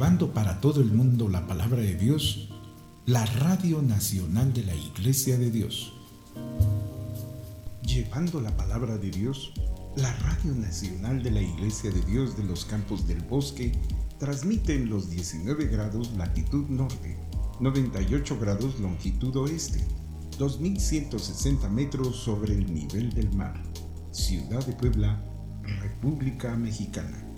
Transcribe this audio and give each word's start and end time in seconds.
llevando 0.00 0.32
para 0.32 0.62
todo 0.62 0.80
el 0.80 0.90
mundo 0.92 1.28
la 1.28 1.46
palabra 1.46 1.82
de 1.82 1.94
Dios, 1.94 2.48
la 3.04 3.26
Radio 3.26 3.82
Nacional 3.82 4.50
de 4.54 4.64
la 4.64 4.74
Iglesia 4.74 5.36
de 5.36 5.50
Dios. 5.50 5.92
Llevando 7.82 8.40
la 8.40 8.56
palabra 8.56 8.96
de 8.96 9.10
Dios, 9.10 9.52
la 9.96 10.10
Radio 10.20 10.54
Nacional 10.54 11.22
de 11.22 11.30
la 11.32 11.42
Iglesia 11.42 11.90
de 11.90 12.00
Dios 12.00 12.34
de 12.38 12.44
los 12.44 12.64
Campos 12.64 13.06
del 13.06 13.20
Bosque 13.20 13.72
transmite 14.18 14.74
en 14.74 14.88
los 14.88 15.10
19 15.10 15.66
grados 15.66 16.16
latitud 16.16 16.66
norte, 16.70 17.18
98 17.60 18.38
grados 18.40 18.80
longitud 18.80 19.36
oeste, 19.36 19.84
2160 20.38 21.68
metros 21.68 22.16
sobre 22.16 22.54
el 22.54 22.72
nivel 22.72 23.12
del 23.12 23.30
mar. 23.36 23.62
Ciudad 24.12 24.64
de 24.64 24.72
Puebla, 24.72 25.22
República 25.82 26.56
Mexicana. 26.56 27.29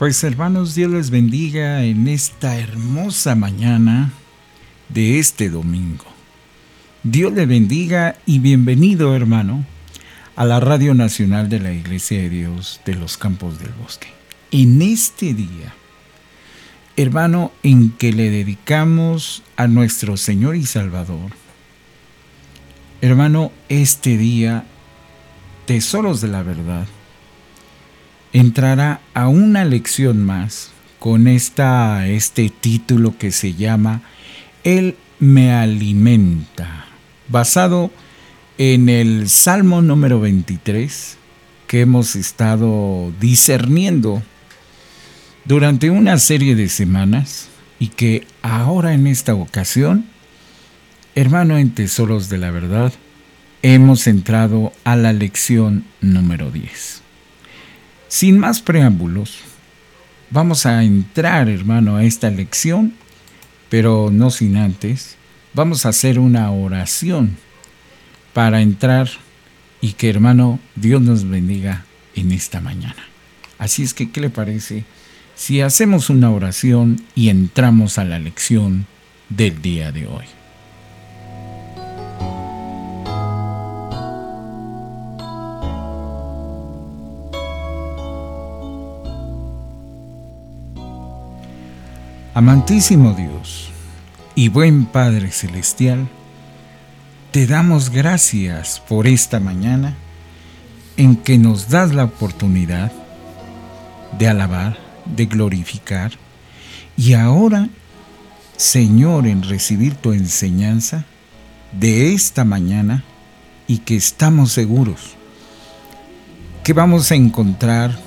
Pues 0.00 0.24
hermanos, 0.24 0.74
Dios 0.74 0.90
les 0.90 1.10
bendiga 1.10 1.84
en 1.84 2.08
esta 2.08 2.56
hermosa 2.56 3.34
mañana 3.34 4.10
de 4.88 5.18
este 5.18 5.50
domingo. 5.50 6.06
Dios 7.02 7.34
le 7.34 7.44
bendiga 7.44 8.16
y 8.24 8.38
bienvenido 8.38 9.14
hermano 9.14 9.66
a 10.36 10.46
la 10.46 10.58
Radio 10.58 10.94
Nacional 10.94 11.50
de 11.50 11.60
la 11.60 11.74
Iglesia 11.74 12.16
de 12.16 12.30
Dios 12.30 12.80
de 12.86 12.94
los 12.94 13.18
Campos 13.18 13.58
del 13.58 13.72
Bosque. 13.74 14.08
En 14.52 14.80
este 14.80 15.34
día, 15.34 15.74
hermano, 16.96 17.52
en 17.62 17.90
que 17.90 18.14
le 18.14 18.30
dedicamos 18.30 19.42
a 19.56 19.66
nuestro 19.66 20.16
Señor 20.16 20.56
y 20.56 20.64
Salvador, 20.64 21.30
hermano, 23.02 23.52
este 23.68 24.16
día, 24.16 24.64
tesoros 25.66 26.22
de 26.22 26.28
la 26.28 26.42
verdad, 26.42 26.86
entrará 28.32 29.00
a 29.14 29.28
una 29.28 29.64
lección 29.64 30.24
más 30.24 30.70
con 30.98 31.26
esta, 31.28 32.06
este 32.08 32.50
título 32.50 33.16
que 33.18 33.32
se 33.32 33.54
llama 33.54 34.02
Él 34.64 34.96
me 35.18 35.52
alimenta, 35.52 36.86
basado 37.28 37.90
en 38.58 38.88
el 38.88 39.28
Salmo 39.28 39.82
número 39.82 40.20
23 40.20 41.16
que 41.66 41.80
hemos 41.80 42.16
estado 42.16 43.12
discerniendo 43.20 44.22
durante 45.44 45.90
una 45.90 46.18
serie 46.18 46.54
de 46.54 46.68
semanas 46.68 47.48
y 47.78 47.88
que 47.88 48.26
ahora 48.42 48.92
en 48.92 49.06
esta 49.06 49.34
ocasión, 49.34 50.04
hermano 51.14 51.58
en 51.58 51.70
Tesoros 51.70 52.28
de 52.28 52.38
la 52.38 52.50
Verdad, 52.50 52.92
hemos 53.62 54.06
entrado 54.06 54.72
a 54.84 54.96
la 54.96 55.12
lección 55.12 55.84
número 56.00 56.50
10. 56.50 57.02
Sin 58.10 58.40
más 58.40 58.60
preámbulos, 58.60 59.38
vamos 60.30 60.66
a 60.66 60.82
entrar, 60.82 61.48
hermano, 61.48 61.94
a 61.96 62.02
esta 62.02 62.28
lección, 62.28 62.92
pero 63.68 64.10
no 64.12 64.32
sin 64.32 64.56
antes, 64.56 65.16
vamos 65.54 65.86
a 65.86 65.90
hacer 65.90 66.18
una 66.18 66.50
oración 66.50 67.36
para 68.32 68.62
entrar 68.62 69.08
y 69.80 69.92
que 69.92 70.10
hermano, 70.10 70.58
Dios 70.74 71.00
nos 71.00 71.28
bendiga 71.28 71.84
en 72.16 72.32
esta 72.32 72.60
mañana. 72.60 73.04
Así 73.58 73.84
es 73.84 73.94
que, 73.94 74.10
¿qué 74.10 74.20
le 74.20 74.28
parece 74.28 74.82
si 75.36 75.60
hacemos 75.60 76.10
una 76.10 76.32
oración 76.32 77.00
y 77.14 77.28
entramos 77.28 77.96
a 77.96 78.04
la 78.04 78.18
lección 78.18 78.86
del 79.28 79.62
día 79.62 79.92
de 79.92 80.08
hoy? 80.08 80.24
Amantísimo 92.40 93.12
Dios 93.12 93.68
y 94.34 94.48
buen 94.48 94.86
Padre 94.86 95.30
Celestial, 95.30 96.08
te 97.32 97.46
damos 97.46 97.90
gracias 97.90 98.80
por 98.88 99.06
esta 99.06 99.40
mañana 99.40 99.94
en 100.96 101.16
que 101.16 101.36
nos 101.36 101.68
das 101.68 101.92
la 101.92 102.04
oportunidad 102.04 102.92
de 104.18 104.26
alabar, 104.26 104.78
de 105.04 105.26
glorificar 105.26 106.12
y 106.96 107.12
ahora, 107.12 107.68
Señor, 108.56 109.26
en 109.26 109.42
recibir 109.42 109.94
tu 109.96 110.14
enseñanza 110.14 111.04
de 111.72 112.14
esta 112.14 112.44
mañana 112.44 113.04
y 113.66 113.80
que 113.80 113.96
estamos 113.96 114.52
seguros 114.52 115.14
que 116.64 116.72
vamos 116.72 117.12
a 117.12 117.16
encontrar 117.16 117.98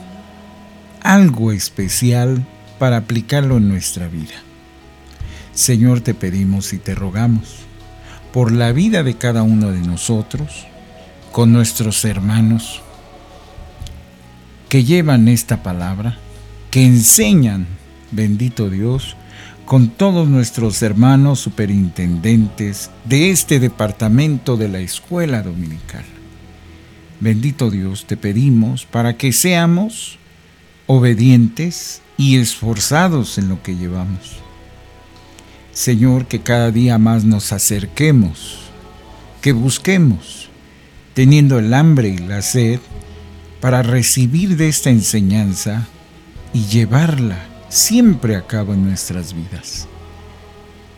algo 1.03 1.51
especial 1.51 2.43
para 2.83 2.97
aplicarlo 2.97 3.55
en 3.55 3.69
nuestra 3.69 4.09
vida. 4.09 4.33
Señor, 5.53 6.01
te 6.01 6.13
pedimos 6.13 6.73
y 6.73 6.79
te 6.79 6.93
rogamos 6.95 7.59
por 8.33 8.51
la 8.51 8.73
vida 8.73 9.03
de 9.03 9.15
cada 9.15 9.41
uno 9.41 9.71
de 9.71 9.79
nosotros, 9.79 10.67
con 11.31 11.53
nuestros 11.53 12.03
hermanos 12.03 12.81
que 14.67 14.83
llevan 14.83 15.29
esta 15.29 15.63
palabra, 15.63 16.17
que 16.71 16.85
enseñan, 16.85 17.67
bendito 18.11 18.69
Dios, 18.69 19.15
con 19.63 19.87
todos 19.87 20.27
nuestros 20.27 20.81
hermanos 20.81 21.39
superintendentes 21.39 22.91
de 23.05 23.29
este 23.29 23.61
departamento 23.61 24.57
de 24.57 24.67
la 24.67 24.79
escuela 24.79 25.41
dominical. 25.41 26.03
Bendito 27.21 27.71
Dios, 27.71 28.03
te 28.07 28.17
pedimos 28.17 28.85
para 28.85 29.15
que 29.15 29.31
seamos 29.31 30.19
obedientes 30.85 32.02
y 32.17 32.37
esforzados 32.37 33.37
en 33.37 33.49
lo 33.49 33.61
que 33.63 33.75
llevamos. 33.75 34.37
Señor, 35.71 36.27
que 36.27 36.41
cada 36.41 36.71
día 36.71 36.97
más 36.97 37.23
nos 37.23 37.51
acerquemos, 37.51 38.59
que 39.41 39.51
busquemos, 39.53 40.49
teniendo 41.13 41.57
el 41.59 41.73
hambre 41.73 42.09
y 42.09 42.17
la 42.17 42.41
sed, 42.41 42.79
para 43.59 43.81
recibir 43.81 44.57
de 44.57 44.67
esta 44.67 44.89
enseñanza 44.89 45.87
y 46.53 46.65
llevarla 46.65 47.37
siempre 47.69 48.35
a 48.35 48.45
cabo 48.45 48.73
en 48.73 48.83
nuestras 48.83 49.33
vidas. 49.33 49.87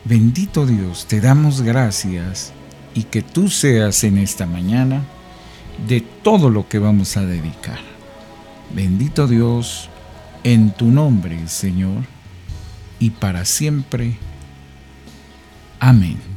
Bendito 0.04 0.66
Dios, 0.66 1.06
te 1.06 1.20
damos 1.20 1.62
gracias 1.62 2.52
y 2.94 3.04
que 3.04 3.22
tú 3.22 3.48
seas 3.48 4.04
en 4.04 4.18
esta 4.18 4.46
mañana 4.46 5.02
de 5.88 6.00
todo 6.00 6.50
lo 6.50 6.68
que 6.68 6.78
vamos 6.78 7.16
a 7.16 7.24
dedicar. 7.24 7.78
Bendito 8.74 9.26
Dios, 9.26 9.88
en 10.46 10.70
tu 10.70 10.92
nombre, 10.92 11.48
Señor, 11.48 12.04
y 13.00 13.10
para 13.10 13.44
siempre. 13.44 14.16
Amén. 15.80 16.35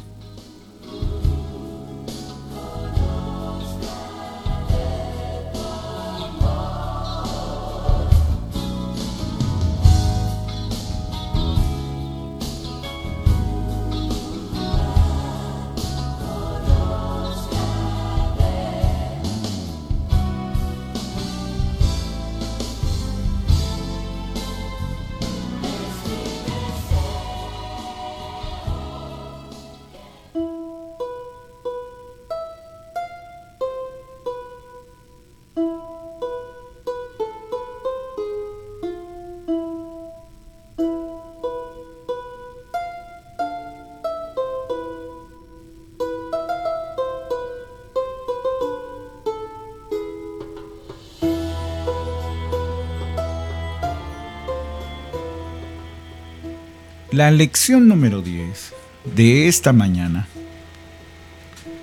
La 57.19 57.31
lección 57.31 57.89
número 57.89 58.21
10 58.21 58.73
de 59.13 59.49
esta 59.49 59.73
mañana 59.73 60.25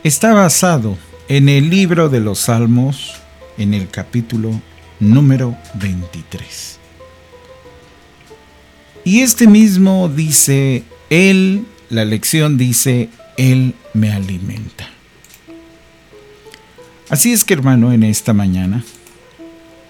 está 0.03 0.33
basado 0.33 0.97
en 1.29 1.51
el 1.51 1.69
libro 1.69 2.09
de 2.09 2.21
los 2.21 2.39
Salmos 2.39 3.17
en 3.59 3.75
el 3.75 3.91
capítulo 3.91 4.63
número 4.99 5.55
23. 5.75 6.79
Y 9.05 9.21
este 9.21 9.47
mismo 9.47 10.09
dice, 10.09 10.85
Él, 11.11 11.67
la 11.91 12.07
lección 12.07 12.57
dice, 12.57 13.11
Él 13.37 13.75
me 13.93 14.13
alimenta. 14.13 14.89
Así 17.11 17.35
es 17.35 17.45
que 17.45 17.53
hermano, 17.53 17.93
en 17.93 18.05
esta 18.05 18.33
mañana 18.33 18.83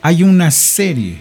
hay 0.03 0.25
una 0.25 0.51
serie 0.51 1.19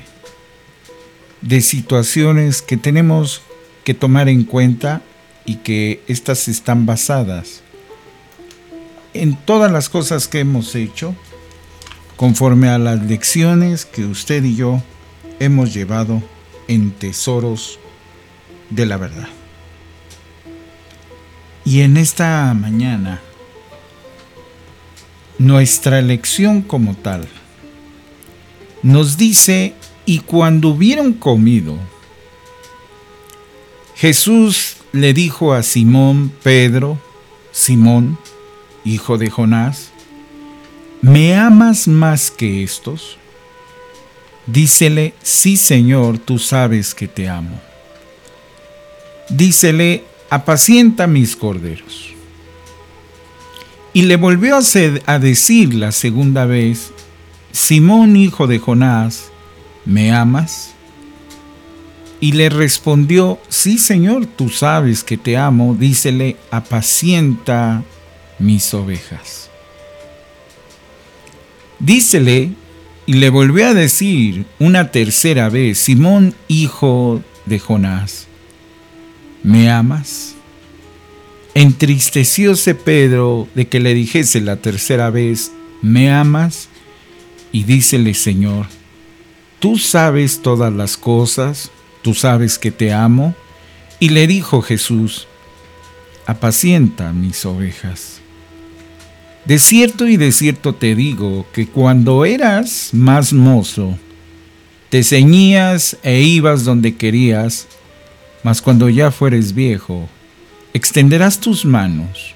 de 1.42 1.62
situaciones 1.62 2.64
que 2.64 2.76
tenemos 2.76 3.44
que 3.86 3.94
tomar 3.94 4.28
en 4.28 4.44
cuenta 4.44 5.02
y 5.46 5.58
que 5.58 6.04
estas 6.08 6.50
están 6.50 6.86
basadas 6.86 7.62
en 9.14 9.38
todas 9.38 9.72
las 9.72 9.88
cosas 9.88 10.28
que 10.28 10.42
hemos 10.42 10.76
hecho 10.76 11.16
conforme 12.18 12.68
a 12.68 12.78
las 12.78 13.02
lecciones 13.06 13.86
que 13.86 14.04
usted 14.04 14.44
y 14.44 14.56
yo 14.56 14.84
hemos 15.40 15.74
llevado 15.74 16.22
en 16.68 16.92
tesoros 16.92 17.80
de 18.70 18.86
la 18.86 18.98
verdad. 18.98 19.28
Y 21.64 21.82
en 21.82 21.98
esta 21.98 22.54
mañana, 22.54 23.22
nuestra 25.38 26.02
lección 26.02 26.62
como 26.62 26.96
tal 26.96 27.28
nos 28.84 29.18
dice, 29.18 29.74
y 30.06 30.20
cuando 30.20 30.70
hubieron 30.70 31.14
comido, 31.14 31.78
Jesús 33.96 34.76
le 34.92 35.14
dijo 35.14 35.54
a 35.54 35.64
Simón 35.64 36.32
Pedro, 36.44 37.00
Simón, 37.54 38.18
hijo 38.84 39.18
de 39.18 39.30
Jonás, 39.30 39.92
¿me 41.02 41.36
amas 41.36 41.88
más 41.88 42.30
que 42.30 42.62
estos? 42.62 43.18
Dícele, 44.48 45.14
sí 45.24 45.56
Señor, 45.56 46.18
tú 46.18 46.40
sabes 46.40 46.94
que 46.94 47.08
te 47.08 47.30
amo. 47.30 47.60
Dícele, 49.30 50.04
apacienta 50.30 51.08
mis 51.08 51.38
corderos. 51.38 52.14
Y 53.94 54.02
le 54.04 54.18
volvió 54.18 54.60
a 55.06 55.20
decir 55.20 55.74
la 55.74 55.94
segunda 55.94 56.46
vez, 56.46 56.92
Simón, 57.54 58.18
hijo 58.18 58.46
de 58.46 58.60
Jonás, 58.60 59.32
¿me 59.86 60.12
amas? 60.12 60.75
Y 62.26 62.32
le 62.32 62.50
respondió, 62.50 63.38
sí 63.50 63.78
Señor, 63.78 64.26
tú 64.26 64.50
sabes 64.50 65.04
que 65.04 65.16
te 65.16 65.38
amo, 65.38 65.76
dícele, 65.80 66.38
apacienta 66.50 67.84
mis 68.40 68.74
ovejas. 68.74 69.52
Dícele, 71.78 72.54
y 73.06 73.14
le 73.14 73.30
volvió 73.30 73.68
a 73.68 73.76
decir 73.76 74.48
una 74.58 74.90
tercera 74.90 75.50
vez, 75.50 75.78
Simón, 75.78 76.34
hijo 76.48 77.22
de 77.46 77.60
Jonás, 77.60 78.26
¿me 79.44 79.70
amas? 79.70 80.34
Entristecióse 81.54 82.74
Pedro 82.74 83.48
de 83.54 83.68
que 83.68 83.80
le 83.80 83.94
dijese 83.94 84.42
la 84.42 84.56
tercera 84.56 85.12
vez, 85.12 85.52
¿me 85.84 86.12
amas? 86.12 86.70
Y 87.52 87.66
dícele, 87.66 88.16
Señor, 88.16 88.66
tú 89.60 89.78
sabes 89.78 90.42
todas 90.42 90.74
las 90.74 90.98
cosas, 90.98 91.70
tú 92.06 92.14
sabes 92.14 92.60
que 92.60 92.70
te 92.70 92.94
amo. 92.94 93.34
Y 94.00 94.10
le 94.10 94.28
dijo 94.28 94.62
Jesús, 94.62 95.26
apacienta 96.28 97.12
mis 97.14 97.44
ovejas. 97.48 98.22
De 99.46 99.58
cierto 99.58 100.06
y 100.06 100.16
de 100.16 100.32
cierto 100.32 100.76
te 100.76 100.94
digo 100.94 101.48
que 101.52 101.66
cuando 101.66 102.24
eras 102.24 102.92
más 102.94 103.34
mozo, 103.34 103.98
te 104.92 105.04
ceñías 105.04 105.98
e 106.04 106.22
ibas 106.22 106.64
donde 106.64 106.96
querías, 106.96 107.68
mas 108.44 108.62
cuando 108.62 108.88
ya 108.88 109.10
fueres 109.10 109.56
viejo, 109.56 110.08
extenderás 110.74 111.40
tus 111.40 111.66
manos 111.66 112.36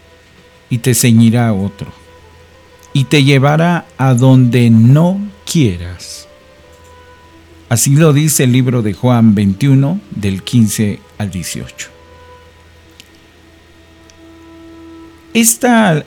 y 0.72 0.80
te 0.80 0.96
ceñirá 0.96 1.54
otro, 1.54 1.92
y 2.92 3.04
te 3.04 3.24
llevará 3.24 3.86
a 4.00 4.16
donde 4.16 4.72
no 4.72 5.20
quieras. 5.46 6.29
Así 7.70 7.96
lo 7.96 8.14
dice 8.14 8.46
el 8.46 8.52
libro 8.52 8.82
de 8.82 8.94
Juan 8.94 9.36
21, 9.36 10.00
del 10.10 10.42
15 10.42 11.00
al 11.20 11.30
18. 11.30 11.90
Esta 15.36 16.04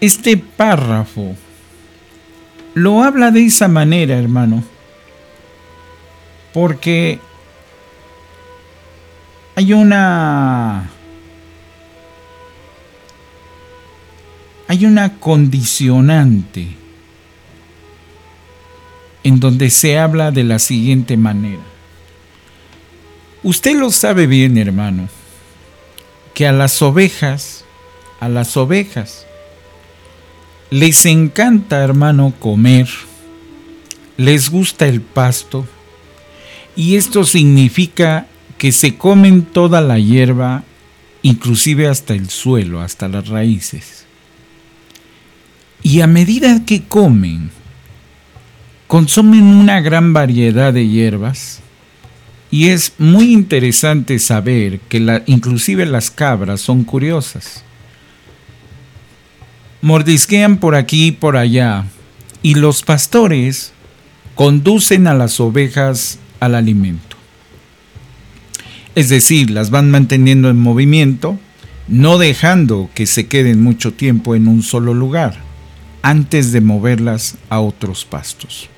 este 0.00 0.36
párrafo 0.36 1.34
lo 2.74 3.02
habla 3.02 3.30
de 3.30 3.46
esa 3.46 3.68
manera, 3.68 4.18
hermano, 4.18 4.62
porque 6.52 7.18
hay 9.56 9.72
una 9.72 10.90
hay 14.68 14.84
una 14.84 15.18
condicionante 15.18 16.83
en 19.24 19.40
donde 19.40 19.70
se 19.70 19.98
habla 19.98 20.30
de 20.30 20.44
la 20.44 20.58
siguiente 20.58 21.16
manera. 21.16 21.62
Usted 23.42 23.76
lo 23.76 23.90
sabe 23.90 24.26
bien, 24.26 24.56
hermano, 24.56 25.08
que 26.34 26.46
a 26.46 26.52
las 26.52 26.80
ovejas, 26.82 27.64
a 28.20 28.28
las 28.28 28.56
ovejas, 28.56 29.26
les 30.70 31.04
encanta, 31.06 31.82
hermano, 31.82 32.32
comer, 32.38 32.88
les 34.16 34.50
gusta 34.50 34.86
el 34.86 35.00
pasto, 35.00 35.66
y 36.76 36.96
esto 36.96 37.24
significa 37.24 38.26
que 38.58 38.72
se 38.72 38.96
comen 38.96 39.42
toda 39.42 39.80
la 39.80 39.98
hierba, 39.98 40.64
inclusive 41.22 41.86
hasta 41.86 42.14
el 42.14 42.30
suelo, 42.30 42.80
hasta 42.80 43.08
las 43.08 43.28
raíces. 43.28 44.04
Y 45.82 46.00
a 46.00 46.06
medida 46.06 46.64
que 46.64 46.82
comen, 46.84 47.50
consumen 48.94 49.42
una 49.42 49.80
gran 49.80 50.12
variedad 50.12 50.72
de 50.72 50.86
hierbas, 50.86 51.58
y 52.48 52.68
es 52.68 52.92
muy 52.96 53.32
interesante 53.32 54.20
saber 54.20 54.78
que 54.88 55.00
la, 55.00 55.24
inclusive 55.26 55.84
las 55.84 56.12
cabras 56.12 56.60
son 56.60 56.84
curiosas 56.84 57.64
mordisquean 59.82 60.58
por 60.58 60.76
aquí 60.76 61.06
y 61.06 61.10
por 61.10 61.36
allá, 61.36 61.86
y 62.40 62.54
los 62.54 62.82
pastores 62.82 63.72
conducen 64.36 65.08
a 65.08 65.14
las 65.14 65.40
ovejas 65.40 66.20
al 66.38 66.54
alimento. 66.54 67.16
Es 68.94 69.08
decir, 69.08 69.50
las 69.50 69.70
van 69.70 69.90
manteniendo 69.90 70.50
en 70.50 70.60
movimiento, 70.60 71.36
no 71.88 72.16
dejando 72.16 72.88
que 72.94 73.06
se 73.06 73.26
queden 73.26 73.60
mucho 73.60 73.92
tiempo 73.92 74.36
en 74.36 74.46
un 74.46 74.62
solo 74.62 74.94
lugar, 74.94 75.34
antes 76.02 76.52
de 76.52 76.60
moverlas 76.60 77.38
a 77.50 77.58
otros 77.58 78.04
pastos. 78.04 78.70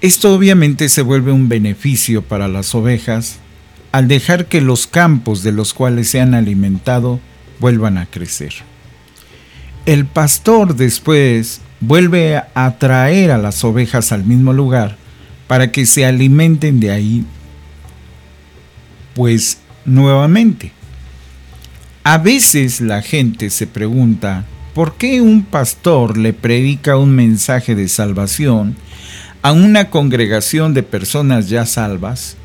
Esto 0.00 0.34
obviamente 0.34 0.88
se 0.88 1.02
vuelve 1.02 1.32
un 1.32 1.48
beneficio 1.48 2.22
para 2.22 2.48
las 2.48 2.74
ovejas 2.74 3.38
al 3.90 4.06
dejar 4.06 4.46
que 4.46 4.60
los 4.60 4.86
campos 4.86 5.42
de 5.42 5.52
los 5.52 5.74
cuales 5.74 6.08
se 6.08 6.20
han 6.20 6.34
alimentado 6.34 7.20
vuelvan 7.58 7.98
a 7.98 8.06
crecer 8.06 8.52
el 9.88 10.04
pastor 10.04 10.76
después 10.76 11.62
vuelve 11.80 12.36
a 12.36 12.76
traer 12.78 13.30
a 13.30 13.38
las 13.38 13.64
ovejas 13.64 14.12
al 14.12 14.22
mismo 14.22 14.52
lugar 14.52 14.98
para 15.46 15.72
que 15.72 15.86
se 15.86 16.04
alimenten 16.04 16.78
de 16.78 16.90
ahí, 16.90 17.24
pues 19.14 19.60
nuevamente. 19.86 20.72
A 22.04 22.18
veces 22.18 22.82
la 22.82 23.00
gente 23.00 23.48
se 23.48 23.66
pregunta, 23.66 24.44
¿por 24.74 24.96
qué 24.96 25.22
un 25.22 25.42
pastor 25.42 26.18
le 26.18 26.34
predica 26.34 26.98
un 26.98 27.12
mensaje 27.12 27.74
de 27.74 27.88
salvación 27.88 28.76
a 29.42 29.52
una 29.52 29.90
congregación 29.90 30.74
de 30.74 30.82
personas 30.82 31.48
ya 31.48 31.66
salvas? 31.66 32.36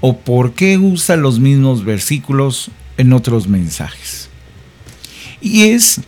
¿O 0.00 0.16
por 0.16 0.54
qué 0.54 0.78
usa 0.78 1.16
los 1.16 1.40
mismos 1.40 1.84
versículos 1.84 2.70
en 2.96 3.12
otros 3.12 3.48
mensajes? 3.48 4.28
Y 5.40 5.64
es 5.68 6.00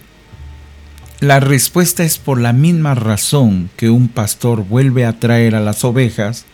la 1.21 1.39
respuesta 1.39 2.03
es 2.03 2.19
por 2.19 2.41
la 2.41 2.53
misma 2.53 2.95
razón 2.95 3.71
que 3.77 3.91
un 3.91 4.09
pastor 4.09 4.67
vuelve 4.67 5.07
a 5.07 5.21
traer 5.21 5.55
a 5.55 5.61
las 5.61 5.85
ovejas 5.85 6.47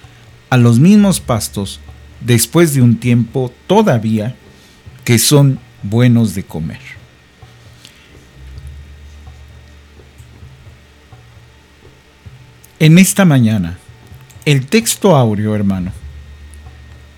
a 0.51 0.57
los 0.57 0.79
mismos 0.79 1.21
pastos 1.21 1.81
después 2.21 2.75
de 2.75 2.83
un 2.83 2.99
tiempo 2.99 3.53
todavía 3.67 4.37
que 5.05 5.19
son 5.19 5.59
buenos 5.83 6.35
de 6.35 6.43
comer. 6.43 6.98
En 12.81 12.99
esta 12.99 13.25
mañana, 13.25 13.79
el 14.45 14.67
texto 14.67 15.17
áureo, 15.17 15.55
hermano, 15.55 15.93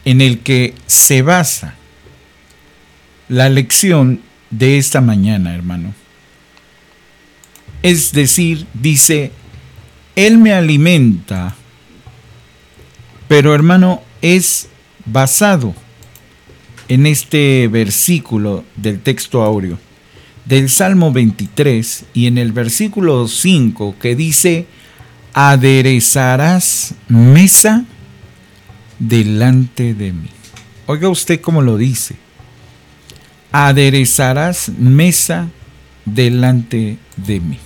en 0.05 0.21
el 0.21 0.40
que 0.40 0.75
se 0.87 1.23
basa 1.23 1.75
la 3.29 3.49
lección 3.49 4.21
de 4.50 4.79
esta 4.79 5.00
mañana, 5.00 5.55
hermano, 5.55 5.95
es 7.83 8.12
decir, 8.12 8.67
dice, 8.75 9.33
Él 10.17 10.38
me 10.38 10.52
alimenta, 10.52 11.55
pero 13.29 13.55
hermano, 13.55 14.02
es 14.23 14.69
basado 15.05 15.75
en 16.88 17.07
este 17.07 17.69
versículo 17.69 18.64
del 18.76 19.00
texto 19.00 19.43
áureo 19.43 19.79
del 20.45 20.69
Salmo 20.69 21.12
23 21.12 22.07
y 22.14 22.26
en 22.26 22.38
el 22.38 22.52
versículo 22.52 23.29
5 23.29 23.95
que 24.00 24.17
dice, 24.17 24.67
aderezarás 25.49 26.94
mesa 27.09 27.87
delante 28.99 29.94
de 29.94 30.12
mí. 30.12 30.28
Oiga 30.85 31.09
usted 31.09 31.40
cómo 31.40 31.62
lo 31.62 31.78
dice. 31.78 32.16
Aderezarás 33.50 34.68
mesa 34.68 35.49
delante 36.04 36.99
de 37.16 37.40
mí. 37.40 37.59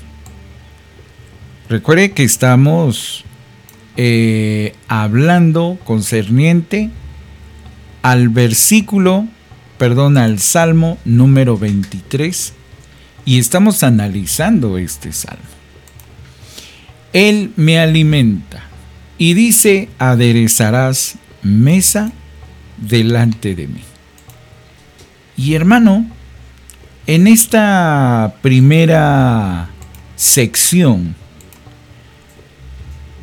Recuerde 1.69 2.13
que 2.13 2.23
estamos 2.23 3.25
eh, 3.97 4.77
hablando 4.87 5.77
concerniente 5.83 6.91
al 8.03 8.29
versículo, 8.29 9.27
perdón, 9.79 10.17
al 10.17 10.39
Salmo 10.39 10.99
número 11.05 11.59
23 11.59 12.53
y 13.25 13.41
estamos 13.41 13.83
analizando 13.83 14.79
este 14.79 15.13
Salmo. 15.13 15.54
Él 17.15 17.53
me 17.57 17.79
alimenta 17.79 18.65
y 19.17 19.33
dice, 19.33 19.89
aderezarás 19.99 21.15
mesa 21.43 22.13
delante 22.77 23.55
de 23.55 23.69
mí. 23.69 23.81
Y 25.39 25.55
hermano, 25.55 26.07
en 27.07 27.27
esta 27.27 28.35
primera 28.43 29.71
sección, 30.17 31.17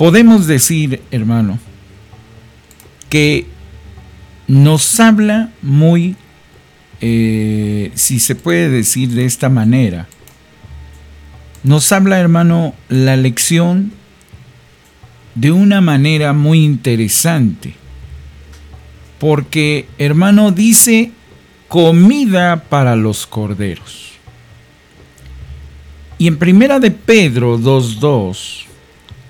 Podemos 0.02 0.48
decir, 0.48 1.00
hermano, 1.12 1.60
que 3.08 3.46
nos 4.48 5.00
habla 5.00 5.52
muy, 5.62 6.16
eh, 7.02 7.92
si 7.94 8.20
se 8.20 8.34
puede 8.34 8.70
decir 8.70 9.10
de 9.10 9.26
esta 9.26 9.48
manera, 9.48 10.08
nos 11.64 11.92
habla, 11.92 12.20
hermano, 12.20 12.74
la 12.90 13.16
lección 13.16 13.92
de 15.36 15.52
una 15.52 15.82
manera 15.82 16.34
muy 16.34 16.64
interesante. 16.64 17.76
Porque, 19.20 19.88
hermano, 19.98 20.52
dice 20.52 21.12
comida 21.68 22.64
para 22.64 22.96
los 22.96 23.28
corderos. 23.28 24.12
Y 26.18 26.28
en 26.28 26.38
primera 26.38 26.80
de 26.80 26.92
Pedro 26.92 27.58
2.2 27.58 28.66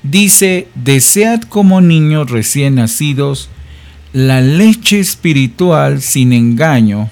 dice, 0.04 0.68
desead 0.76 1.42
como 1.44 1.82
niños 1.82 2.32
recién 2.32 2.76
nacidos 2.76 3.50
la 4.14 4.42
leche 4.42 5.00
espiritual 5.00 6.02
sin 6.02 6.34
engaño, 6.34 7.10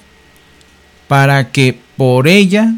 para 1.08 1.52
que 1.52 1.80
por 1.96 2.28
ella 2.28 2.74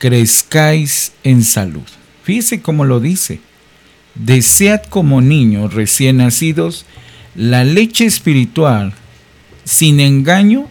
crezcáis 0.00 1.12
en 1.22 1.44
salud. 1.44 1.84
Fíjese 2.24 2.62
cómo 2.62 2.84
lo 2.84 2.98
dice. 2.98 3.40
Desead 4.14 4.82
como 4.86 5.20
niños 5.20 5.74
recién 5.74 6.16
nacidos 6.16 6.86
la 7.36 7.64
leche 7.64 8.06
espiritual 8.06 8.94
sin 9.64 10.00
engaño, 10.00 10.66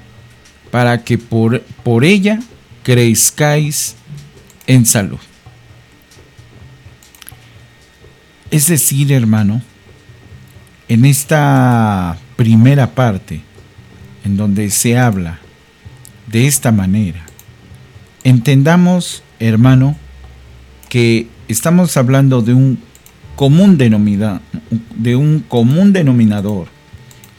para 0.72 1.04
que 1.04 1.18
por, 1.18 1.62
por 1.84 2.04
ella 2.04 2.40
crezcáis 2.84 3.96
en 4.68 4.86
salud. 4.86 5.20
Es 8.52 8.68
decir, 8.68 9.12
hermano, 9.14 9.62
en 10.88 11.06
esta 11.06 12.18
primera 12.36 12.96
parte, 12.96 13.42
en 14.26 14.38
donde 14.38 14.72
se 14.72 14.98
habla 14.98 15.40
de 16.28 16.48
esta 16.48 16.72
manera, 16.72 17.29
entendamos, 18.30 19.24
hermano, 19.40 19.96
que 20.90 21.28
estamos 21.48 21.98
hablando 21.98 22.42
de 22.42 22.54
un 22.54 22.80
común 23.36 23.78
denominador, 23.78 24.42
de 24.96 25.16
un 25.16 25.40
común 25.40 25.94
denominador, 25.94 26.68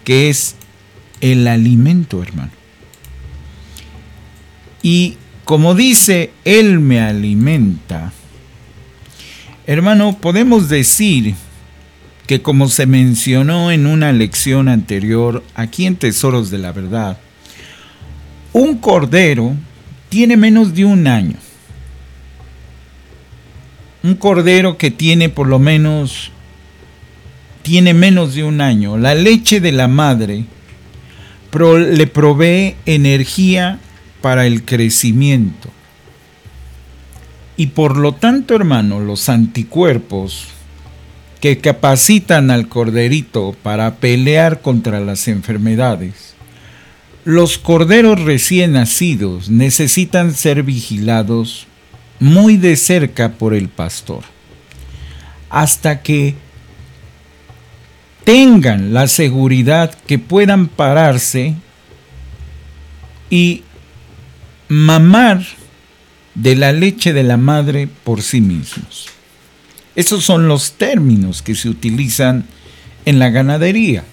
que 0.04 0.30
es 0.30 0.56
el 1.20 1.46
alimento, 1.46 2.22
hermano. 2.22 2.52
Y 4.82 5.16
como 5.44 5.74
dice, 5.74 6.32
Él 6.44 6.80
me 6.80 7.00
alimenta, 7.00 8.12
hermano, 9.66 10.18
podemos 10.20 10.68
decir 10.68 11.34
que 12.26 12.40
como 12.40 12.68
se 12.68 12.86
mencionó 12.86 13.70
en 13.70 13.86
una 13.86 14.12
lección 14.12 14.68
anterior 14.68 15.42
aquí 15.54 15.86
en 15.86 15.96
Tesoros 15.96 16.50
de 16.50 16.58
la 16.58 16.72
Verdad, 16.72 17.18
un 18.52 18.78
cordero 18.78 19.56
tiene 20.10 20.36
menos 20.36 20.74
de 20.74 20.84
un 20.84 21.06
año. 21.06 21.36
Un 24.02 24.14
cordero 24.14 24.76
que 24.76 24.90
tiene 24.90 25.30
por 25.30 25.46
lo 25.46 25.58
menos, 25.58 26.30
tiene 27.62 27.94
menos 27.94 28.34
de 28.34 28.44
un 28.44 28.60
año. 28.60 28.98
La 28.98 29.14
leche 29.14 29.60
de 29.60 29.72
la 29.72 29.88
madre 29.88 30.44
le 31.52 32.06
provee 32.06 32.76
energía 32.84 33.78
para 34.20 34.46
el 34.46 34.64
crecimiento. 34.64 35.70
Y 37.56 37.68
por 37.68 37.96
lo 37.96 38.12
tanto, 38.12 38.54
hermano, 38.54 39.00
los 39.00 39.28
anticuerpos 39.28 40.48
que 41.40 41.58
capacitan 41.58 42.50
al 42.50 42.68
corderito 42.68 43.54
para 43.62 43.96
pelear 43.96 44.60
contra 44.60 45.00
las 45.00 45.28
enfermedades, 45.28 46.34
los 47.24 47.58
corderos 47.58 48.20
recién 48.20 48.72
nacidos 48.72 49.50
necesitan 49.50 50.34
ser 50.34 50.62
vigilados 50.62 51.66
muy 52.18 52.56
de 52.56 52.76
cerca 52.76 53.32
por 53.32 53.54
el 53.54 53.68
pastor, 53.68 54.22
hasta 55.48 56.02
que 56.02 56.34
tengan 58.24 58.92
la 58.92 59.08
seguridad 59.08 59.94
que 60.06 60.18
puedan 60.18 60.68
pararse 60.68 61.54
y 63.30 63.62
mamar 64.68 65.44
de 66.34 66.56
la 66.56 66.72
leche 66.72 67.12
de 67.12 67.22
la 67.22 67.36
madre 67.36 67.88
por 68.04 68.22
sí 68.22 68.40
mismos. 68.40 69.08
Esos 69.96 70.24
son 70.24 70.48
los 70.48 70.72
términos 70.72 71.42
que 71.42 71.54
se 71.54 71.68
utilizan 71.68 72.46
en 73.04 73.18
la 73.18 73.30
ganadería. 73.30 74.04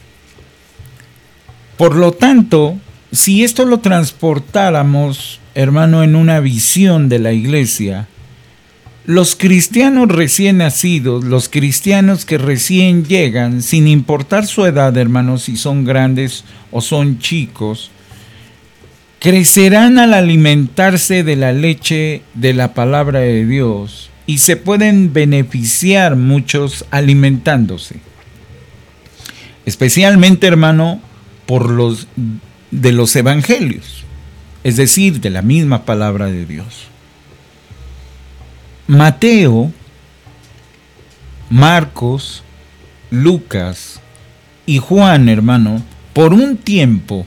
Por 1.77 1.95
lo 1.95 2.11
tanto, 2.11 2.79
si 3.11 3.43
esto 3.43 3.65
lo 3.65 3.79
transportáramos, 3.79 5.39
hermano, 5.55 6.03
en 6.03 6.15
una 6.15 6.39
visión 6.39 7.09
de 7.09 7.19
la 7.19 7.33
iglesia, 7.33 8.07
los 9.05 9.37
cristianos 9.37 10.09
recién 10.09 10.57
nacidos, 10.57 11.23
los 11.23 11.47
cristianos 11.47 12.25
que 12.25 12.37
recién 12.37 13.05
llegan, 13.05 13.61
sin 13.61 13.87
importar 13.87 14.45
su 14.45 14.65
edad, 14.65 14.95
hermanos, 14.97 15.43
si 15.43 15.55
son 15.55 15.85
grandes 15.85 16.43
o 16.71 16.81
son 16.81 17.19
chicos, 17.19 17.89
crecerán 19.19 19.97
al 19.97 20.13
alimentarse 20.13 21.23
de 21.23 21.37
la 21.37 21.53
leche 21.53 22.21
de 22.33 22.53
la 22.53 22.73
palabra 22.73 23.19
de 23.19 23.45
Dios 23.45 24.09
y 24.25 24.39
se 24.39 24.57
pueden 24.57 25.13
beneficiar 25.13 26.17
muchos 26.17 26.85
alimentándose. 26.91 28.01
Especialmente, 29.65 30.47
hermano, 30.47 31.01
por 31.45 31.69
los 31.69 32.07
de 32.71 32.91
los 32.91 33.15
evangelios, 33.15 34.03
es 34.63 34.75
decir, 34.75 35.21
de 35.21 35.29
la 35.29 35.41
misma 35.41 35.85
palabra 35.85 36.27
de 36.27 36.45
Dios. 36.45 36.87
Mateo, 38.87 39.71
Marcos, 41.49 42.43
Lucas 43.09 44.01
y 44.65 44.79
Juan, 44.79 45.29
hermano, 45.29 45.81
por 46.13 46.33
un 46.33 46.57
tiempo 46.57 47.25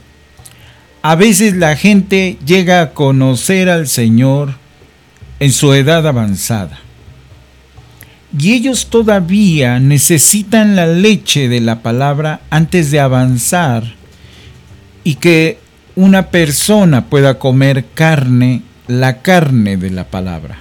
a 1.02 1.14
veces 1.14 1.56
la 1.56 1.76
gente 1.76 2.36
llega 2.44 2.82
a 2.82 2.90
conocer 2.90 3.70
al 3.70 3.88
Señor 3.88 4.54
en 5.38 5.52
su 5.52 5.72
edad 5.72 6.06
avanzada. 6.06 6.78
Y 8.38 8.52
ellos 8.52 8.88
todavía 8.90 9.80
necesitan 9.80 10.76
la 10.76 10.86
leche 10.86 11.48
de 11.48 11.60
la 11.60 11.82
palabra 11.82 12.42
antes 12.50 12.90
de 12.90 13.00
avanzar 13.00 13.94
y 15.04 15.16
que 15.16 15.58
una 15.96 16.30
persona 16.30 17.06
pueda 17.06 17.38
comer 17.38 17.86
carne, 17.94 18.62
la 18.86 19.22
carne 19.22 19.76
de 19.76 19.90
la 19.90 20.04
palabra. 20.04 20.58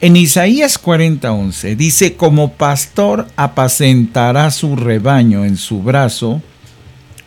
En 0.00 0.16
Isaías 0.16 0.78
40:11 0.82 1.76
dice, 1.76 2.14
como 2.14 2.52
pastor 2.52 3.26
apacentará 3.36 4.50
su 4.50 4.76
rebaño 4.76 5.44
en 5.44 5.56
su 5.56 5.82
brazo, 5.82 6.42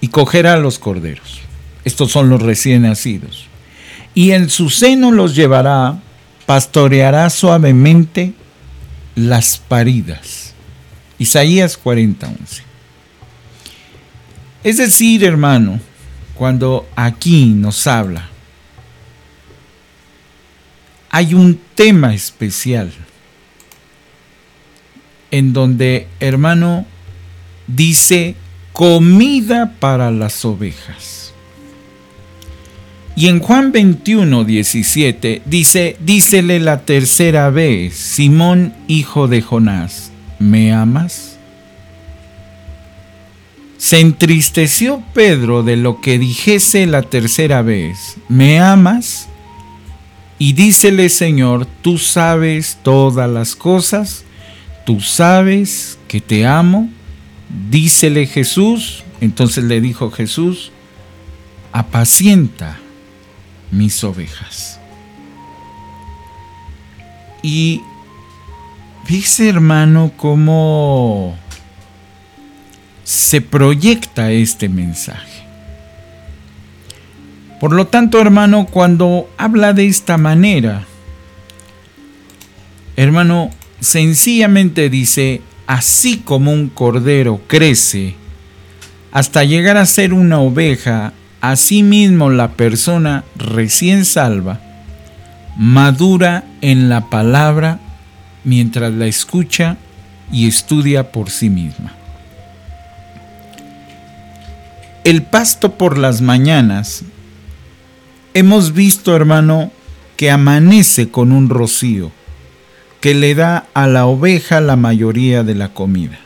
y 0.01 0.09
cogerá 0.09 0.57
los 0.57 0.79
corderos. 0.79 1.39
Estos 1.83 2.11
son 2.11 2.29
los 2.29 2.41
recién 2.41 2.83
nacidos. 2.83 3.47
Y 4.13 4.31
en 4.31 4.49
su 4.49 4.69
seno 4.69 5.11
los 5.11 5.35
llevará, 5.35 5.99
pastoreará 6.45 7.29
suavemente 7.29 8.33
las 9.15 9.57
paridas. 9.57 10.53
Isaías 11.19 11.79
40:11. 11.81 12.66
Es 14.63 14.77
decir, 14.77 15.23
hermano, 15.23 15.79
cuando 16.33 16.87
aquí 16.95 17.45
nos 17.45 17.87
habla, 17.87 18.29
hay 21.09 21.33
un 21.33 21.59
tema 21.75 22.13
especial 22.13 22.91
en 25.31 25.53
donde, 25.53 26.07
hermano, 26.19 26.85
dice 27.67 28.35
comida 28.73 29.73
para 29.79 30.11
las 30.11 30.45
ovejas. 30.45 31.33
Y 33.15 33.29
en 33.29 33.39
Juan 33.39 33.71
21, 33.71 34.43
17 34.43 35.41
dice, 35.45 35.97
dícele 35.99 36.59
la 36.59 36.85
tercera 36.85 37.49
vez, 37.49 37.95
Simón, 37.95 38.75
hijo 38.87 39.27
de 39.27 39.41
Jonás, 39.41 40.11
¿me 40.37 40.71
amas? 40.71 41.36
Se 43.87 44.01
entristeció 44.01 45.01
Pedro 45.13 45.63
de 45.63 45.77
lo 45.77 46.01
que 46.01 46.19
dijese 46.19 46.85
la 46.87 47.03
tercera 47.03 47.61
vez, 47.61 48.17
¿me 48.27 48.59
amas? 48.59 49.29
Y 50.37 50.51
dícele, 50.51 51.07
Señor, 51.07 51.65
tú 51.81 51.97
sabes 51.97 52.79
todas 52.83 53.29
las 53.29 53.55
cosas, 53.55 54.25
tú 54.85 54.99
sabes 54.99 55.97
que 56.09 56.19
te 56.19 56.45
amo. 56.45 56.89
Dícele 57.69 58.25
Jesús, 58.25 59.05
entonces 59.21 59.63
le 59.63 59.79
dijo 59.79 60.11
Jesús, 60.11 60.73
apacienta 61.71 62.77
mis 63.71 64.03
ovejas. 64.03 64.81
Y 67.41 67.83
dice 69.07 69.47
hermano 69.47 70.11
cómo 70.17 71.37
se 73.07 73.39
proyecta 73.39 74.31
este 74.31 74.67
mensaje. 74.67 75.45
Por 77.61 77.71
lo 77.71 77.87
tanto, 77.87 78.19
hermano, 78.19 78.65
cuando 78.65 79.29
habla 79.37 79.71
de 79.71 79.87
esta 79.87 80.17
manera, 80.17 80.83
hermano, 82.97 83.49
sencillamente 83.79 84.89
dice, 84.89 85.41
así 85.67 86.17
como 86.17 86.51
un 86.51 86.67
cordero 86.67 87.39
crece 87.47 88.15
hasta 89.13 89.45
llegar 89.45 89.77
a 89.77 89.85
ser 89.85 90.11
una 90.11 90.39
oveja, 90.41 91.13
asimismo 91.39 92.29
la 92.29 92.49
persona 92.51 93.23
recién 93.37 94.03
salva 94.03 94.59
madura 95.57 96.43
en 96.59 96.89
la 96.89 97.09
palabra 97.09 97.79
mientras 98.43 98.91
la 98.91 99.07
escucha 99.07 99.77
y 100.29 100.45
estudia 100.45 101.13
por 101.13 101.29
sí 101.29 101.49
misma. 101.49 101.93
El 105.07 105.23
pasto 105.23 105.77
por 105.77 105.97
las 105.97 106.19
mañanas, 106.19 107.03
hemos 108.33 108.73
visto 108.73 109.15
hermano 109.15 109.71
que 110.17 110.29
amanece 110.29 111.07
con 111.07 111.31
un 111.31 111.47
rocío 111.47 112.11
que 112.99 113.13
le 113.13 113.33
da 113.33 113.67
a 113.73 113.87
la 113.87 114.05
oveja 114.05 114.59
la 114.59 114.75
mayoría 114.75 115.45
de 115.45 115.55
la 115.55 115.73
comida 115.73 116.19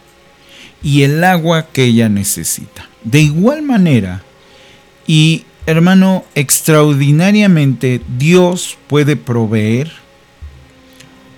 y 0.82 1.04
el 1.04 1.24
agua 1.24 1.68
que 1.72 1.84
ella 1.84 2.10
necesita. 2.10 2.90
De 3.04 3.22
igual 3.22 3.62
manera, 3.62 4.24
y 5.06 5.44
hermano, 5.68 6.26
extraordinariamente 6.34 8.02
Dios 8.18 8.80
puede 8.88 9.16
proveer 9.16 9.92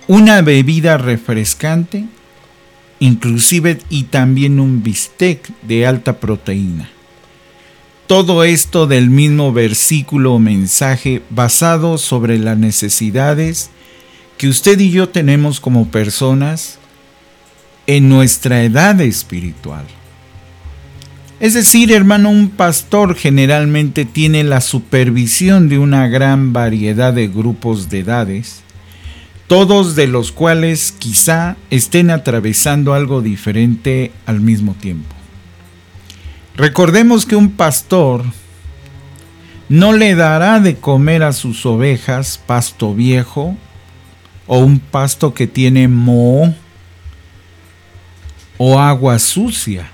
una 0.08 0.40
bebida 0.40 0.96
refrescante 0.96 2.06
inclusive 3.00 3.80
y 3.90 4.04
también 4.04 4.60
un 4.60 4.82
bistec 4.82 5.46
de 5.60 5.86
alta 5.86 6.20
proteína. 6.20 6.93
Todo 8.06 8.44
esto 8.44 8.86
del 8.86 9.08
mismo 9.08 9.54
versículo 9.54 10.34
o 10.34 10.38
mensaje 10.38 11.22
basado 11.30 11.96
sobre 11.96 12.38
las 12.38 12.58
necesidades 12.58 13.70
que 14.36 14.48
usted 14.48 14.78
y 14.78 14.90
yo 14.90 15.08
tenemos 15.08 15.58
como 15.58 15.88
personas 15.88 16.78
en 17.86 18.10
nuestra 18.10 18.62
edad 18.62 19.00
espiritual. 19.00 19.86
Es 21.40 21.54
decir, 21.54 21.92
hermano, 21.92 22.28
un 22.28 22.50
pastor 22.50 23.16
generalmente 23.16 24.04
tiene 24.04 24.44
la 24.44 24.60
supervisión 24.60 25.70
de 25.70 25.78
una 25.78 26.06
gran 26.06 26.52
variedad 26.52 27.14
de 27.14 27.28
grupos 27.28 27.88
de 27.88 28.00
edades, 28.00 28.60
todos 29.46 29.96
de 29.96 30.08
los 30.08 30.30
cuales 30.30 30.92
quizá 30.98 31.56
estén 31.70 32.10
atravesando 32.10 32.92
algo 32.92 33.22
diferente 33.22 34.12
al 34.26 34.40
mismo 34.40 34.74
tiempo. 34.74 35.23
Recordemos 36.56 37.26
que 37.26 37.34
un 37.34 37.50
pastor 37.50 38.24
no 39.68 39.92
le 39.92 40.14
dará 40.14 40.60
de 40.60 40.76
comer 40.76 41.24
a 41.24 41.32
sus 41.32 41.66
ovejas 41.66 42.40
pasto 42.46 42.94
viejo 42.94 43.56
o 44.46 44.58
un 44.58 44.78
pasto 44.78 45.34
que 45.34 45.48
tiene 45.48 45.88
moho 45.88 46.54
o 48.56 48.78
agua 48.78 49.18
sucia. 49.18 49.90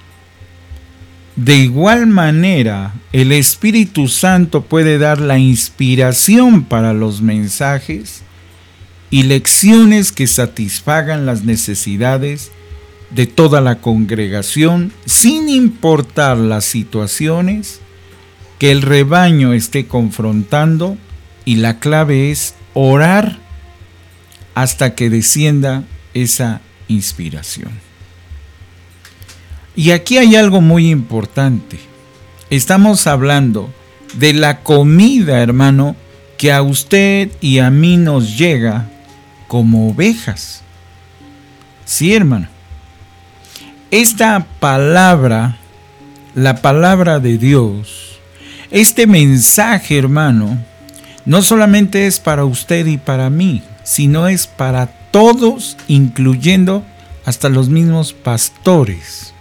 De 1.34 1.56
igual 1.56 2.06
manera, 2.06 2.92
el 3.12 3.32
Espíritu 3.32 4.08
Santo 4.08 4.62
puede 4.62 4.98
dar 4.98 5.18
la 5.18 5.38
inspiración 5.38 6.64
para 6.64 6.92
los 6.92 7.22
mensajes 7.22 8.22
y 9.08 9.22
lecciones 9.22 10.12
que 10.12 10.26
satisfagan 10.26 11.24
las 11.24 11.44
necesidades 11.44 12.52
de 13.10 13.26
toda 13.26 13.60
la 13.60 13.80
congregación 13.80 14.92
sin 15.04 15.48
importar 15.48 16.36
las 16.36 16.64
situaciones 16.64 17.80
que 18.58 18.70
el 18.70 18.82
rebaño 18.82 19.52
esté 19.52 19.86
confrontando 19.86 20.96
y 21.44 21.56
la 21.56 21.78
clave 21.78 22.30
es 22.30 22.54
orar 22.74 23.38
hasta 24.54 24.94
que 24.94 25.10
descienda 25.10 25.84
esa 26.14 26.60
inspiración. 26.88 27.70
Y 29.74 29.92
aquí 29.92 30.18
hay 30.18 30.36
algo 30.36 30.60
muy 30.60 30.90
importante. 30.90 31.78
Estamos 32.50 33.06
hablando 33.06 33.72
de 34.14 34.34
la 34.34 34.60
comida, 34.60 35.40
hermano, 35.40 35.96
que 36.36 36.52
a 36.52 36.62
usted 36.62 37.30
y 37.40 37.58
a 37.58 37.70
mí 37.70 37.96
nos 37.96 38.36
llega 38.36 38.90
como 39.48 39.90
ovejas. 39.90 40.62
Sí, 41.84 42.12
hermano. 42.14 42.48
Esta 43.90 44.46
palabra, 44.60 45.56
la 46.36 46.62
palabra 46.62 47.18
de 47.18 47.38
Dios, 47.38 48.20
este 48.70 49.08
mensaje, 49.08 49.98
hermano, 49.98 50.64
no 51.24 51.42
solamente 51.42 52.06
es 52.06 52.20
para 52.20 52.44
usted 52.44 52.86
y 52.86 52.98
para 52.98 53.30
mí, 53.30 53.64
sino 53.82 54.28
es 54.28 54.46
para 54.46 54.86
todos, 55.10 55.76
incluyendo 55.88 56.84
hasta 57.24 57.48
los 57.48 57.68
mismos 57.68 58.12
pastores. 58.12 59.34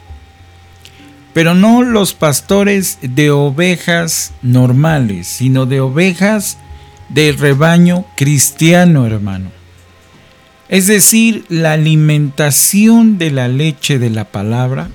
Pero 1.31 1.53
no 1.53 1.83
los 1.83 2.15
pastores 2.15 2.97
de 3.03 3.29
ovejas 3.29 4.33
normales, 4.41 5.27
sino 5.27 5.67
de 5.67 5.79
ovejas 5.79 6.57
del 7.09 7.37
rebaño 7.37 8.03
cristiano, 8.15 9.05
hermano. 9.05 9.58
Es 10.69 10.85
decir, 10.85 11.45
la 11.49 11.73
alimentación 11.73 13.17
de 13.17 13.31
la 13.31 13.47
leche 13.47 13.97
de 13.97 14.11
la 14.11 14.25
palabra 14.25 14.89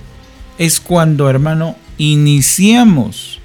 es 0.57 0.79
cuando, 0.79 1.29
hermano, 1.29 1.77
iniciamos 1.99 3.41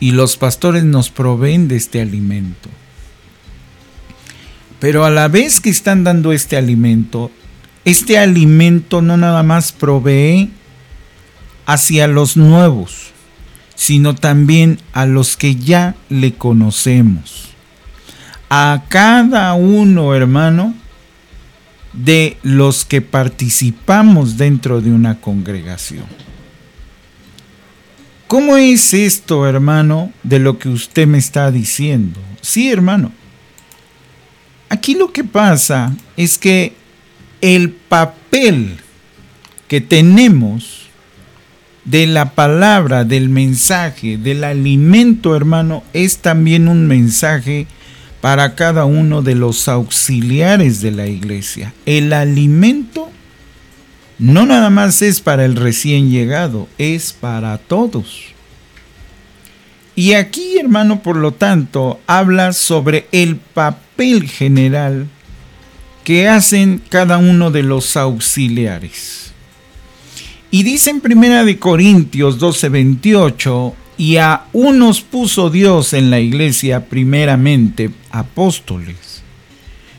y 0.00 0.10
los 0.10 0.36
pastores 0.36 0.82
nos 0.82 1.10
proveen 1.10 1.68
de 1.68 1.76
este 1.76 2.00
alimento. 2.00 2.68
Pero 4.80 5.04
a 5.04 5.10
la 5.10 5.28
vez 5.28 5.60
que 5.60 5.70
están 5.70 6.02
dando 6.02 6.32
este 6.32 6.56
alimento, 6.56 7.30
este 7.84 8.18
alimento 8.18 9.00
no 9.00 9.16
nada 9.16 9.44
más 9.44 9.70
provee 9.70 10.50
hacia 11.66 12.08
los 12.08 12.36
nuevos, 12.36 13.12
sino 13.76 14.16
también 14.16 14.80
a 14.92 15.06
los 15.06 15.36
que 15.36 15.54
ya 15.54 15.94
le 16.08 16.34
conocemos. 16.34 17.50
A 18.50 18.84
cada 18.88 19.54
uno, 19.54 20.14
hermano, 20.14 20.74
de 22.04 22.36
los 22.42 22.84
que 22.84 23.00
participamos 23.00 24.36
dentro 24.36 24.80
de 24.80 24.92
una 24.92 25.20
congregación. 25.20 26.04
¿Cómo 28.28 28.56
es 28.56 28.94
esto, 28.94 29.46
hermano, 29.46 30.12
de 30.22 30.38
lo 30.38 30.58
que 30.58 30.68
usted 30.68 31.06
me 31.06 31.18
está 31.18 31.50
diciendo? 31.50 32.20
Sí, 32.40 32.70
hermano. 32.70 33.10
Aquí 34.68 34.94
lo 34.94 35.12
que 35.12 35.24
pasa 35.24 35.96
es 36.16 36.38
que 36.38 36.74
el 37.40 37.70
papel 37.70 38.76
que 39.66 39.80
tenemos 39.80 40.88
de 41.84 42.06
la 42.06 42.34
palabra, 42.34 43.04
del 43.04 43.30
mensaje, 43.30 44.18
del 44.18 44.44
alimento, 44.44 45.34
hermano, 45.34 45.82
es 45.94 46.18
también 46.18 46.68
un 46.68 46.86
mensaje 46.86 47.66
para 48.20 48.54
cada 48.54 48.84
uno 48.84 49.22
de 49.22 49.34
los 49.34 49.68
auxiliares 49.68 50.80
de 50.80 50.90
la 50.90 51.06
iglesia. 51.06 51.72
El 51.86 52.12
alimento 52.12 53.10
no 54.18 54.46
nada 54.46 54.68
más 54.68 55.00
es 55.02 55.20
para 55.20 55.44
el 55.44 55.54
recién 55.54 56.10
llegado, 56.10 56.68
es 56.76 57.12
para 57.12 57.56
todos. 57.58 58.34
Y 59.94 60.14
aquí, 60.14 60.58
hermano, 60.58 61.02
por 61.02 61.16
lo 61.16 61.32
tanto, 61.32 62.00
habla 62.06 62.52
sobre 62.52 63.06
el 63.12 63.36
papel 63.36 64.28
general 64.28 65.08
que 66.04 66.28
hacen 66.28 66.82
cada 66.88 67.18
uno 67.18 67.50
de 67.50 67.62
los 67.62 67.96
auxiliares. 67.96 69.32
Y 70.50 70.62
dice 70.62 70.90
en 70.90 71.00
Primera 71.00 71.44
de 71.44 71.58
Corintios 71.58 72.38
12:28, 72.38 73.74
y 73.98 74.16
a 74.16 74.44
unos 74.52 75.00
puso 75.00 75.50
Dios 75.50 75.92
en 75.92 76.08
la 76.08 76.20
iglesia 76.20 76.86
primeramente 76.86 77.90
apóstoles, 78.10 79.22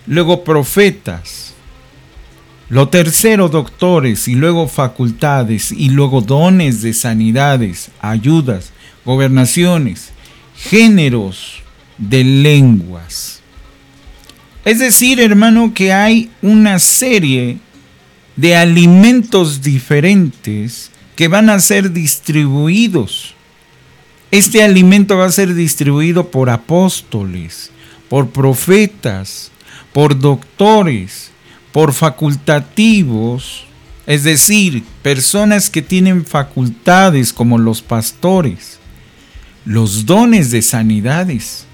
luego 0.07 0.45
profetas, 0.45 1.53
lo 2.69 2.87
tercero 2.87 3.49
doctores 3.49 4.29
y 4.29 4.35
luego 4.35 4.67
facultades 4.69 5.73
y 5.73 5.89
luego 5.89 6.21
dones 6.21 6.81
de 6.81 6.93
sanidades, 6.93 7.91
ayudas, 7.99 8.71
gobernaciones, 9.03 10.11
géneros 10.55 11.61
de 11.97 12.23
lenguas. 12.23 13.41
Es 14.63 14.79
decir, 14.79 15.19
hermano, 15.19 15.73
que 15.73 15.91
hay 15.91 16.29
una 16.41 16.79
serie 16.79 17.57
de 18.37 18.55
alimentos 18.55 19.61
diferentes 19.61 20.91
que 21.17 21.27
van 21.27 21.49
a 21.49 21.59
ser 21.59 21.91
distribuidos 21.91 23.35
este 24.31 24.63
alimento 24.63 25.17
va 25.17 25.25
a 25.25 25.31
ser 25.31 25.55
distribuido 25.55 26.29
por 26.29 26.49
apóstoles, 26.49 27.71
por 28.09 28.29
profetas, 28.29 29.51
por 29.91 30.19
doctores, 30.19 31.31
por 31.71 31.93
facultativos, 31.93 33.65
es 34.05 34.23
decir, 34.23 34.83
personas 35.01 35.69
que 35.69 35.81
tienen 35.81 36.25
facultades 36.25 37.33
como 37.33 37.57
los 37.57 37.81
pastores, 37.81 38.79
los 39.65 40.05
dones 40.05 40.51
de 40.51 40.61
sanidades. 40.61 41.65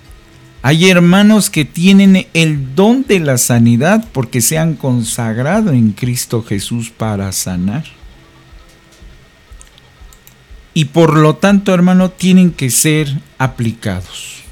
Hay 0.61 0.89
hermanos 0.89 1.49
que 1.49 1.65
tienen 1.65 2.25
el 2.33 2.73
don 2.73 3.05
de 3.07 3.19
la 3.19 3.37
sanidad 3.37 4.05
porque 4.13 4.41
se 4.41 4.57
han 4.57 4.75
consagrado 4.75 5.71
en 5.71 5.91
Cristo 5.91 6.41
Jesús 6.41 6.89
para 6.89 7.31
sanar 7.31 7.83
y 10.75 10.85
por 10.85 11.17
lo 11.17 11.37
tanto, 11.37 11.73
hermano, 11.73 12.11
tienen 12.11 12.51
que 12.51 12.69
ser 12.69 13.07
aplicados. 13.37 14.43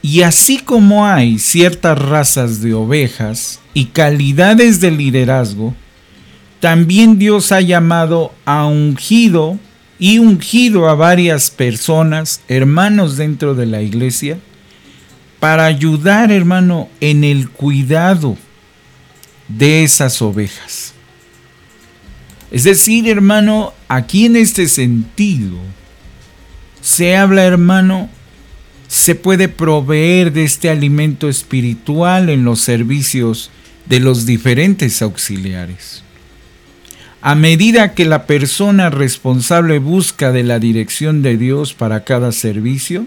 Y 0.00 0.22
así 0.22 0.58
como 0.58 1.04
hay 1.04 1.40
ciertas 1.40 1.98
razas 1.98 2.62
de 2.62 2.72
ovejas 2.72 3.60
y 3.74 3.86
calidades 3.86 4.80
de 4.80 4.92
liderazgo, 4.92 5.74
también 6.60 7.18
Dios 7.18 7.50
ha 7.50 7.60
llamado 7.60 8.32
a 8.44 8.66
ungido 8.66 9.58
y 9.98 10.20
ungido 10.20 10.88
a 10.88 10.94
varias 10.94 11.50
personas, 11.50 12.42
hermanos 12.46 13.16
dentro 13.16 13.56
de 13.56 13.66
la 13.66 13.82
iglesia, 13.82 14.38
para 15.40 15.64
ayudar, 15.64 16.30
hermano, 16.30 16.88
en 17.00 17.24
el 17.24 17.50
cuidado 17.50 18.36
de 19.48 19.82
esas 19.82 20.22
ovejas. 20.22 20.95
Es 22.50 22.64
decir, 22.64 23.08
hermano, 23.08 23.72
aquí 23.88 24.26
en 24.26 24.36
este 24.36 24.68
sentido, 24.68 25.56
se 26.80 27.16
habla, 27.16 27.44
hermano, 27.44 28.08
se 28.88 29.16
puede 29.16 29.48
proveer 29.48 30.32
de 30.32 30.44
este 30.44 30.70
alimento 30.70 31.28
espiritual 31.28 32.28
en 32.28 32.44
los 32.44 32.60
servicios 32.60 33.50
de 33.86 34.00
los 34.00 34.26
diferentes 34.26 35.02
auxiliares. 35.02 36.04
A 37.20 37.34
medida 37.34 37.94
que 37.94 38.04
la 38.04 38.26
persona 38.26 38.90
responsable 38.90 39.80
busca 39.80 40.30
de 40.30 40.44
la 40.44 40.60
dirección 40.60 41.22
de 41.22 41.36
Dios 41.36 41.74
para 41.74 42.04
cada 42.04 42.30
servicio, 42.30 43.06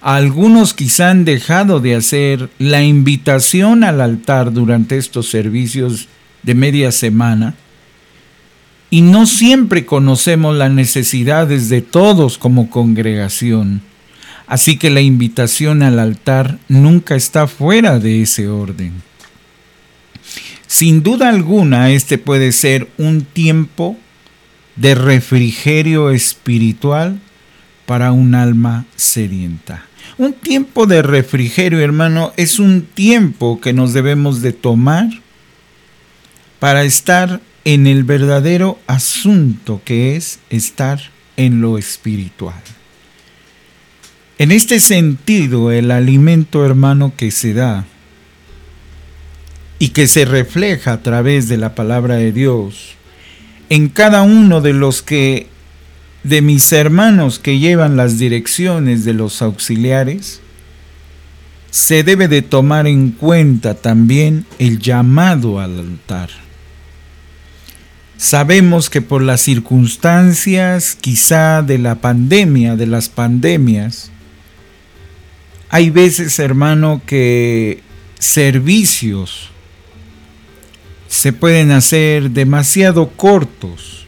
algunos 0.00 0.72
quizá 0.72 1.10
han 1.10 1.24
dejado 1.24 1.80
de 1.80 1.96
hacer 1.96 2.48
la 2.58 2.84
invitación 2.84 3.82
al 3.82 4.00
altar 4.00 4.52
durante 4.52 4.96
estos 4.96 5.28
servicios 5.28 6.06
de 6.44 6.54
media 6.54 6.92
semana 6.92 7.56
y 8.90 9.02
no 9.02 9.26
siempre 9.26 9.86
conocemos 9.86 10.56
las 10.56 10.72
necesidades 10.72 11.68
de 11.68 11.80
todos 11.80 12.38
como 12.38 12.68
congregación. 12.68 13.82
Así 14.48 14.76
que 14.76 14.90
la 14.90 15.00
invitación 15.00 15.84
al 15.84 16.00
altar 16.00 16.58
nunca 16.68 17.14
está 17.14 17.46
fuera 17.46 18.00
de 18.00 18.22
ese 18.22 18.48
orden. 18.48 18.92
Sin 20.66 21.04
duda 21.04 21.28
alguna, 21.28 21.90
este 21.90 22.18
puede 22.18 22.50
ser 22.50 22.88
un 22.98 23.22
tiempo 23.22 23.96
de 24.74 24.96
refrigerio 24.96 26.10
espiritual 26.10 27.20
para 27.86 28.12
un 28.12 28.34
alma 28.34 28.86
sedienta. 28.96 29.84
Un 30.18 30.32
tiempo 30.32 30.86
de 30.86 31.02
refrigerio, 31.02 31.80
hermano, 31.80 32.32
es 32.36 32.58
un 32.58 32.82
tiempo 32.82 33.60
que 33.60 33.72
nos 33.72 33.92
debemos 33.92 34.42
de 34.42 34.52
tomar 34.52 35.08
para 36.58 36.84
estar 36.84 37.40
en 37.64 37.86
el 37.86 38.04
verdadero 38.04 38.78
asunto 38.86 39.82
que 39.84 40.16
es 40.16 40.38
estar 40.50 41.00
en 41.36 41.60
lo 41.60 41.78
espiritual. 41.78 42.62
En 44.38 44.52
este 44.52 44.80
sentido, 44.80 45.70
el 45.70 45.90
alimento, 45.90 46.64
hermano, 46.64 47.12
que 47.16 47.30
se 47.30 47.52
da 47.52 47.84
y 49.78 49.88
que 49.90 50.06
se 50.06 50.24
refleja 50.24 50.92
a 50.92 51.02
través 51.02 51.48
de 51.48 51.58
la 51.58 51.74
palabra 51.74 52.14
de 52.16 52.32
Dios 52.32 52.94
en 53.70 53.88
cada 53.88 54.22
uno 54.22 54.60
de 54.60 54.72
los 54.72 55.00
que 55.00 55.46
de 56.24 56.42
mis 56.42 56.70
hermanos 56.72 57.38
que 57.38 57.58
llevan 57.58 57.96
las 57.96 58.18
direcciones 58.18 59.04
de 59.04 59.14
los 59.14 59.40
auxiliares, 59.40 60.40
se 61.70 62.02
debe 62.02 62.28
de 62.28 62.42
tomar 62.42 62.86
en 62.86 63.12
cuenta 63.12 63.74
también 63.74 64.44
el 64.58 64.80
llamado 64.80 65.60
al 65.60 65.78
altar. 65.78 66.30
Sabemos 68.20 68.90
que 68.90 69.00
por 69.00 69.22
las 69.22 69.40
circunstancias 69.40 70.94
quizá 71.00 71.62
de 71.62 71.78
la 71.78 71.94
pandemia, 71.94 72.76
de 72.76 72.86
las 72.86 73.08
pandemias, 73.08 74.10
hay 75.70 75.88
veces, 75.88 76.38
hermano, 76.38 77.00
que 77.06 77.80
servicios 78.18 79.48
se 81.08 81.32
pueden 81.32 81.70
hacer 81.70 82.32
demasiado 82.32 83.08
cortos. 83.08 84.04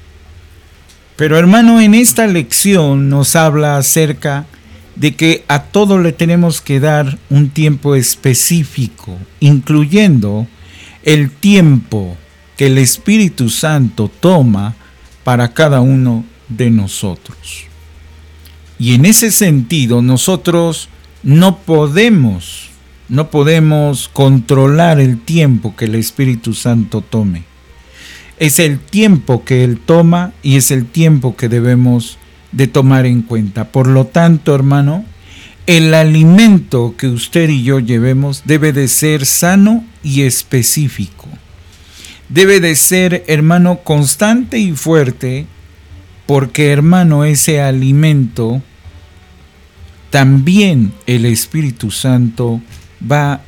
Pero 1.16 1.38
hermano, 1.38 1.80
en 1.80 1.94
esta 1.94 2.26
lección 2.26 3.08
nos 3.08 3.34
habla 3.34 3.78
acerca 3.78 4.44
de 4.94 5.16
que 5.16 5.42
a 5.48 5.62
todo 5.62 5.98
le 5.98 6.12
tenemos 6.12 6.60
que 6.60 6.80
dar 6.80 7.18
un 7.30 7.48
tiempo 7.48 7.94
específico, 7.94 9.18
incluyendo 9.40 10.46
el 11.02 11.30
tiempo 11.30 12.18
el 12.66 12.78
Espíritu 12.78 13.48
Santo 13.50 14.10
toma 14.20 14.74
para 15.24 15.52
cada 15.52 15.80
uno 15.80 16.24
de 16.48 16.70
nosotros. 16.70 17.64
Y 18.78 18.94
en 18.94 19.04
ese 19.04 19.30
sentido 19.30 20.02
nosotros 20.02 20.88
no 21.22 21.58
podemos 21.58 22.68
no 23.08 23.28
podemos 23.30 24.08
controlar 24.08 24.98
el 24.98 25.20
tiempo 25.20 25.76
que 25.76 25.84
el 25.84 25.96
Espíritu 25.96 26.54
Santo 26.54 27.02
tome. 27.02 27.44
Es 28.38 28.58
el 28.58 28.78
tiempo 28.78 29.44
que 29.44 29.64
Él 29.64 29.78
toma 29.78 30.32
y 30.42 30.56
es 30.56 30.70
el 30.70 30.86
tiempo 30.86 31.36
que 31.36 31.50
debemos 31.50 32.16
de 32.52 32.68
tomar 32.68 33.04
en 33.04 33.20
cuenta. 33.20 33.70
Por 33.70 33.86
lo 33.86 34.06
tanto, 34.06 34.54
hermano, 34.54 35.04
el 35.66 35.92
alimento 35.92 36.94
que 36.96 37.08
usted 37.08 37.50
y 37.50 37.62
yo 37.62 37.80
llevemos 37.80 38.44
debe 38.46 38.72
de 38.72 38.88
ser 38.88 39.26
sano 39.26 39.84
y 40.02 40.22
específico. 40.22 41.21
Debe 42.32 42.60
de 42.60 42.76
ser, 42.76 43.24
hermano, 43.26 43.80
constante 43.80 44.58
y 44.58 44.72
fuerte, 44.72 45.44
porque, 46.24 46.72
hermano, 46.72 47.24
ese 47.24 47.60
alimento 47.60 48.62
también 50.08 50.94
el 51.06 51.26
Espíritu 51.26 51.90
Santo 51.90 52.62
va 53.10 53.42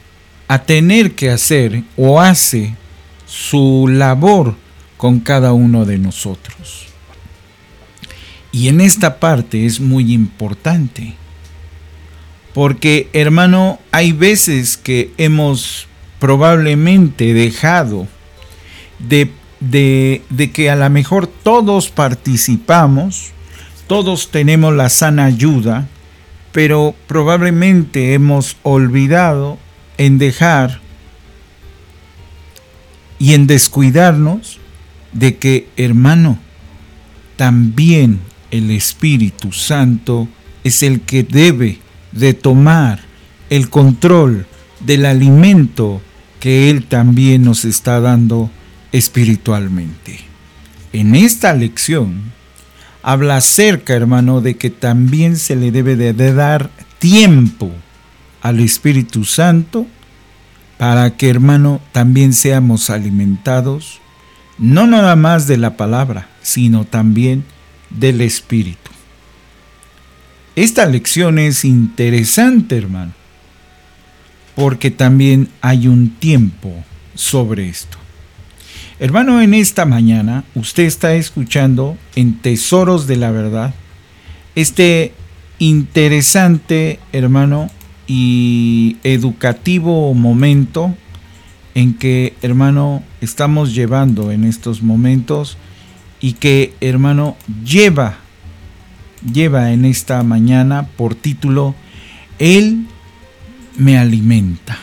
a 0.48 0.62
tener 0.64 1.14
que 1.14 1.30
hacer 1.30 1.82
o 1.96 2.20
hace 2.20 2.74
su 3.24 3.86
labor 3.88 4.54
con 4.98 5.18
cada 5.20 5.54
uno 5.54 5.86
de 5.86 5.96
nosotros. 5.96 6.88
Y 8.52 8.68
en 8.68 8.82
esta 8.82 9.18
parte 9.18 9.64
es 9.64 9.80
muy 9.80 10.12
importante, 10.12 11.14
porque 12.52 13.08
hermano, 13.14 13.78
hay 13.92 14.12
veces 14.12 14.76
que 14.76 15.10
hemos 15.16 15.86
probablemente 16.18 17.32
dejado 17.32 18.08
de, 19.08 19.30
de, 19.60 20.50
que 20.52 20.70
a 20.70 20.76
lo 20.76 20.88
mejor 20.90 21.26
todos 21.26 21.90
participamos, 21.90 23.32
todos 23.86 24.30
tenemos 24.30 24.74
la 24.74 24.88
sana 24.88 25.24
ayuda, 25.24 25.88
pero 26.52 26.94
probablemente 27.06 28.14
hemos 28.14 28.56
olvidado 28.62 29.58
en 29.98 30.18
dejar 30.18 30.80
y 33.18 33.34
en 33.34 33.46
descuidarnos 33.46 34.58
de 35.12 35.36
que, 35.36 35.68
hermano, 35.76 36.38
también 37.36 38.20
el 38.50 38.70
Espíritu 38.70 39.52
Santo 39.52 40.28
es 40.62 40.82
el 40.82 41.00
que 41.00 41.22
debe 41.22 41.78
de 42.12 42.34
tomar 42.34 43.00
el 43.50 43.68
control 43.68 44.46
del 44.80 45.06
alimento 45.06 46.00
que 46.40 46.70
Él 46.70 46.84
también 46.84 47.42
nos 47.42 47.64
está 47.64 48.00
dando 48.00 48.50
espiritualmente. 48.94 50.20
En 50.92 51.16
esta 51.16 51.52
lección 51.52 52.32
habla 53.02 53.38
acerca, 53.38 53.92
hermano, 53.92 54.40
de 54.40 54.56
que 54.56 54.70
también 54.70 55.36
se 55.36 55.56
le 55.56 55.72
debe 55.72 55.96
de, 55.96 56.32
dar 56.32 56.70
tiempo 57.00 57.72
al 58.40 58.60
Espíritu 58.60 59.24
Santo 59.24 59.88
para 60.78 61.16
que, 61.16 61.28
hermano, 61.28 61.80
también 61.90 62.32
seamos 62.32 62.88
alimentados, 62.88 64.00
no 64.58 64.86
nada 64.86 65.16
más 65.16 65.48
de 65.48 65.56
la 65.56 65.76
palabra, 65.76 66.28
sino 66.40 66.84
también 66.84 67.42
del 67.90 68.20
Espíritu. 68.20 68.92
Esta 70.54 70.86
lección 70.86 71.40
es 71.40 71.64
interesante, 71.64 72.78
hermano, 72.78 73.12
porque 74.54 74.92
también 74.92 75.48
hay 75.62 75.88
un 75.88 76.10
tiempo 76.10 76.84
sobre 77.16 77.68
esto. 77.68 78.03
Hermano, 79.04 79.42
en 79.42 79.52
esta 79.52 79.84
mañana 79.84 80.44
usted 80.54 80.84
está 80.84 81.12
escuchando 81.12 81.98
en 82.16 82.38
Tesoros 82.38 83.06
de 83.06 83.16
la 83.16 83.30
Verdad 83.30 83.74
este 84.54 85.12
interesante, 85.58 86.98
hermano, 87.12 87.68
y 88.06 88.96
educativo 89.04 90.14
momento 90.14 90.94
en 91.74 91.92
que, 91.92 92.32
hermano, 92.40 93.02
estamos 93.20 93.74
llevando 93.74 94.32
en 94.32 94.44
estos 94.44 94.82
momentos 94.82 95.58
y 96.22 96.32
que, 96.32 96.72
hermano, 96.80 97.36
lleva, 97.62 98.16
lleva 99.30 99.72
en 99.72 99.84
esta 99.84 100.22
mañana 100.22 100.86
por 100.96 101.14
título, 101.14 101.74
Él 102.38 102.86
me 103.76 103.98
alimenta. 103.98 104.78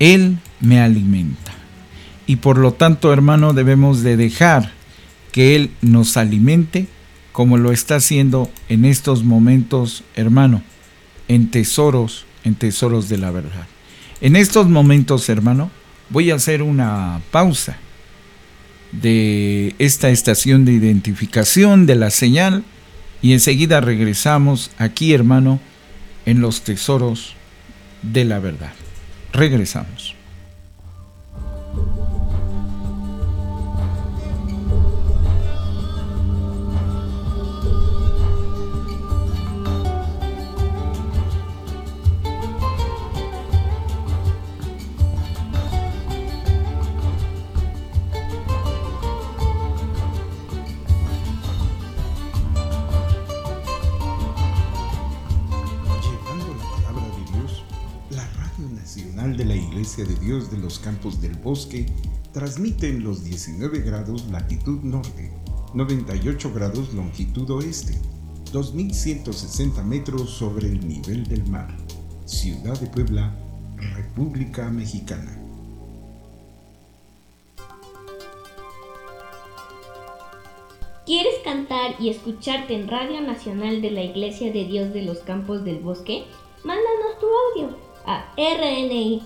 Él 0.00 0.38
me 0.58 0.80
alimenta 0.80 1.53
y 2.26 2.36
por 2.36 2.58
lo 2.58 2.72
tanto, 2.72 3.12
hermano, 3.12 3.52
debemos 3.52 4.02
de 4.02 4.16
dejar 4.16 4.72
que 5.32 5.56
Él 5.56 5.70
nos 5.82 6.16
alimente 6.16 6.86
como 7.32 7.58
lo 7.58 7.72
está 7.72 7.96
haciendo 7.96 8.48
en 8.68 8.84
estos 8.84 9.24
momentos, 9.24 10.04
hermano, 10.14 10.62
en 11.26 11.50
tesoros, 11.50 12.26
en 12.44 12.54
tesoros 12.54 13.08
de 13.08 13.18
la 13.18 13.32
verdad. 13.32 13.66
En 14.20 14.36
estos 14.36 14.68
momentos, 14.68 15.28
hermano, 15.28 15.70
voy 16.10 16.30
a 16.30 16.36
hacer 16.36 16.62
una 16.62 17.20
pausa 17.32 17.76
de 18.92 19.74
esta 19.80 20.10
estación 20.10 20.64
de 20.64 20.72
identificación 20.72 21.86
de 21.86 21.96
la 21.96 22.10
señal 22.10 22.62
y 23.20 23.32
enseguida 23.32 23.80
regresamos 23.80 24.70
aquí, 24.78 25.12
hermano, 25.12 25.58
en 26.26 26.40
los 26.40 26.62
tesoros 26.62 27.34
de 28.02 28.24
la 28.24 28.38
verdad. 28.38 28.72
Regresamos. 29.32 30.13
Nacional 58.84 59.34
de 59.38 59.46
la 59.46 59.56
Iglesia 59.56 60.04
de 60.04 60.14
Dios 60.16 60.50
de 60.50 60.58
los 60.58 60.78
Campos 60.78 61.22
del 61.22 61.34
Bosque 61.36 61.86
transmite 62.34 62.90
en 62.90 63.02
los 63.02 63.24
19 63.24 63.80
grados 63.80 64.26
latitud 64.30 64.82
norte, 64.82 65.32
98 65.72 66.52
grados 66.52 66.92
longitud 66.92 67.48
oeste, 67.48 67.94
2160 68.52 69.82
metros 69.84 70.28
sobre 70.28 70.66
el 70.66 70.86
nivel 70.86 71.26
del 71.26 71.48
mar. 71.48 71.74
Ciudad 72.26 72.78
de 72.78 72.86
Puebla, 72.88 73.34
República 73.94 74.68
Mexicana. 74.68 75.34
¿Quieres 81.06 81.36
cantar 81.42 81.94
y 81.98 82.10
escucharte 82.10 82.74
en 82.74 82.88
Radio 82.88 83.22
Nacional 83.22 83.80
de 83.80 83.90
la 83.92 84.02
Iglesia 84.02 84.52
de 84.52 84.66
Dios 84.66 84.92
de 84.92 85.00
los 85.00 85.20
Campos 85.20 85.64
del 85.64 85.78
Bosque? 85.78 86.26
Mándanos 86.64 87.18
tu 87.18 87.26
audio 87.26 87.83
a 88.06 88.24
rni 88.36 89.22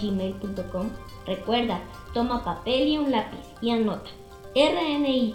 gmail.com 0.00 0.88
Recuerda, 1.26 1.82
toma 2.14 2.44
papel 2.44 2.88
y 2.88 2.98
un 2.98 3.10
lápiz 3.10 3.38
y 3.60 3.70
anota 3.70 4.10
rni 4.54 5.34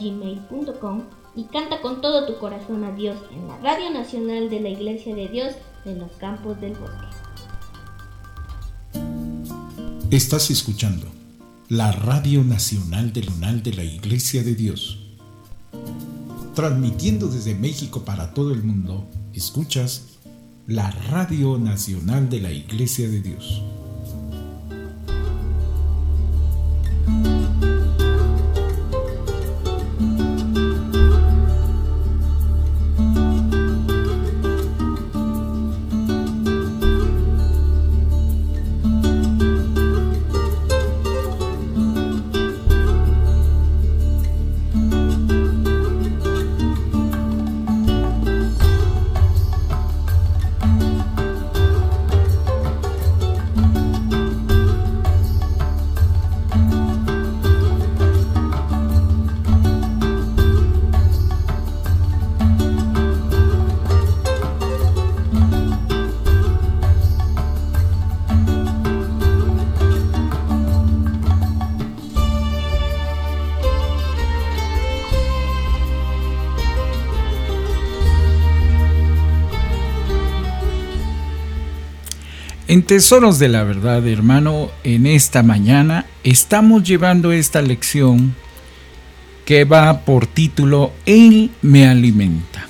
gmail.com 0.00 1.02
y 1.36 1.44
canta 1.44 1.80
con 1.80 2.00
todo 2.00 2.26
tu 2.26 2.38
corazón 2.38 2.84
a 2.84 2.92
Dios 2.92 3.16
en 3.30 3.46
la 3.46 3.58
Radio 3.58 3.90
Nacional 3.90 4.50
de 4.50 4.60
la 4.60 4.70
Iglesia 4.70 5.14
de 5.14 5.28
Dios 5.28 5.54
de 5.84 5.94
los 5.94 6.10
Campos 6.12 6.60
del 6.60 6.72
Bosque. 6.72 7.06
Estás 10.10 10.50
escuchando 10.50 11.06
la 11.68 11.92
Radio 11.92 12.42
Nacional 12.42 13.12
del 13.12 13.26
Lunal 13.26 13.62
de 13.62 13.74
la 13.74 13.84
Iglesia 13.84 14.42
de 14.42 14.54
Dios. 14.54 14.98
Transmitiendo 16.54 17.28
desde 17.28 17.54
México 17.54 18.04
para 18.06 18.32
todo 18.32 18.52
el 18.52 18.64
mundo, 18.64 19.06
escuchas 19.34 20.17
la 20.68 20.90
Radio 21.10 21.56
Nacional 21.56 22.28
de 22.28 22.40
la 22.42 22.52
Iglesia 22.52 23.08
de 23.08 23.22
Dios. 23.22 23.62
En 82.68 82.82
Tesoros 82.82 83.38
de 83.38 83.48
la 83.48 83.64
Verdad, 83.64 84.06
hermano, 84.06 84.70
en 84.84 85.06
esta 85.06 85.42
mañana 85.42 86.04
estamos 86.22 86.82
llevando 86.82 87.32
esta 87.32 87.62
lección 87.62 88.34
que 89.46 89.64
va 89.64 90.00
por 90.00 90.26
título 90.26 90.92
Él 91.06 91.50
me 91.62 91.88
alimenta. 91.88 92.66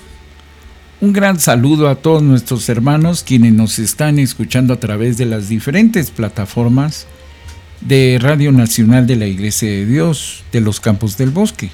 Un 1.01 1.13
gran 1.13 1.41
saludo 1.41 1.89
a 1.89 1.97
todos 1.97 2.23
nuestros 2.23 2.69
hermanos 2.69 3.25
quienes 3.25 3.55
nos 3.55 3.81
están 3.81 4.21
escuchando 4.21 4.73
a 4.73 4.79
través 4.79 5.19
de 5.19 5.25
las 5.25 5.49
diferentes 5.49 6.13
plataformas 6.13 7.09
de 7.81 8.21
Radio 8.23 8.53
Nacional 8.53 9.09
de 9.09 9.17
la 9.17 9.27
Iglesia 9.27 9.69
de 9.69 9.85
Dios 9.85 10.45
de 10.53 10.61
los 10.61 10.79
Campos 10.79 11.19
del 11.19 11.31
Bosque. 11.31 11.71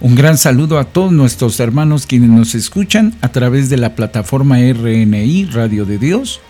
Un 0.00 0.16
gran 0.16 0.38
saludo 0.38 0.76
a 0.80 0.86
todos 0.86 1.12
nuestros 1.12 1.60
hermanos 1.60 2.04
quienes 2.06 2.30
nos 2.30 2.56
escuchan 2.56 3.14
a 3.20 3.28
través 3.28 3.70
de 3.70 3.76
la 3.76 3.94
plataforma 3.94 4.58
RNI 4.58 5.44
Radio 5.52 5.84
de 5.84 5.98
Dios 5.98 6.40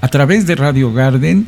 a 0.00 0.08
través 0.08 0.46
de 0.46 0.54
Radio 0.54 0.92
Garden 0.92 1.46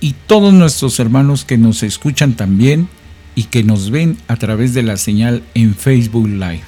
y 0.00 0.14
todos 0.26 0.52
nuestros 0.52 0.98
hermanos 0.98 1.44
que 1.44 1.58
nos 1.58 1.82
escuchan 1.82 2.34
también 2.34 2.88
y 3.34 3.44
que 3.44 3.62
nos 3.62 3.90
ven 3.90 4.16
a 4.28 4.36
través 4.36 4.74
de 4.74 4.82
la 4.82 4.96
señal 4.96 5.42
en 5.54 5.74
Facebook 5.74 6.28
Live. 6.28 6.62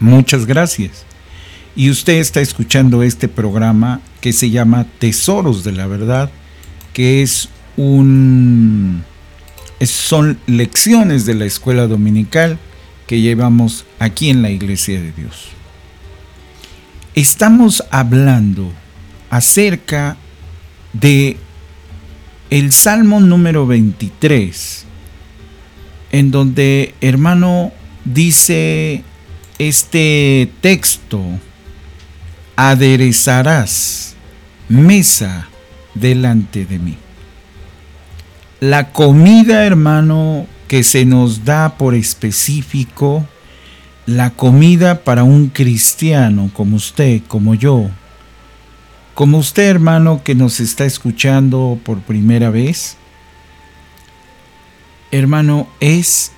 Muchas 0.00 0.46
gracias. 0.46 1.04
Y 1.74 1.90
usted 1.90 2.14
está 2.14 2.40
escuchando 2.40 3.02
este 3.02 3.28
programa 3.28 4.00
que 4.20 4.32
se 4.32 4.50
llama 4.50 4.86
Tesoros 4.98 5.64
de 5.64 5.72
la 5.72 5.86
Verdad, 5.86 6.30
que 6.92 7.22
es 7.22 7.48
un 7.76 9.04
son 9.80 10.38
lecciones 10.46 11.26
de 11.26 11.34
la 11.34 11.44
escuela 11.44 11.86
dominical 11.86 12.58
que 13.06 13.20
llevamos 13.20 13.84
aquí 13.98 14.30
en 14.30 14.42
la 14.42 14.50
Iglesia 14.50 15.00
de 15.00 15.12
Dios. 15.12 15.48
Estamos 17.14 17.82
hablando 17.90 18.72
acerca 19.32 20.18
de 20.92 21.38
el 22.50 22.70
Salmo 22.70 23.18
número 23.18 23.66
23, 23.66 24.84
en 26.10 26.30
donde, 26.30 26.94
hermano, 27.00 27.72
dice 28.04 29.02
este 29.58 30.50
texto, 30.60 31.22
aderezarás 32.56 34.16
mesa 34.68 35.48
delante 35.94 36.66
de 36.66 36.78
mí. 36.78 36.98
La 38.60 38.92
comida, 38.92 39.64
hermano, 39.64 40.46
que 40.68 40.82
se 40.82 41.06
nos 41.06 41.46
da 41.46 41.78
por 41.78 41.94
específico, 41.94 43.26
la 44.04 44.28
comida 44.28 45.04
para 45.04 45.24
un 45.24 45.48
cristiano 45.48 46.50
como 46.52 46.76
usted, 46.76 47.22
como 47.28 47.54
yo, 47.54 47.88
como 49.14 49.38
usted, 49.38 49.64
hermano, 49.64 50.22
que 50.24 50.34
nos 50.34 50.60
está 50.60 50.84
escuchando 50.84 51.78
por 51.84 52.00
primera 52.00 52.50
vez, 52.50 52.96
hermano, 55.10 55.68
es 55.80 56.32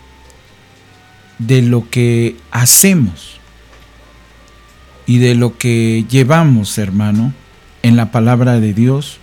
de 1.39 1.63
lo 1.63 1.89
que 1.89 2.37
hacemos 2.51 3.39
y 5.07 5.19
de 5.19 5.35
lo 5.35 5.57
que 5.57 6.05
llevamos, 6.09 6.79
hermano, 6.79 7.33
en 7.83 7.97
la 7.97 8.11
palabra 8.11 8.59
de 8.59 8.73
Dios 8.73 9.19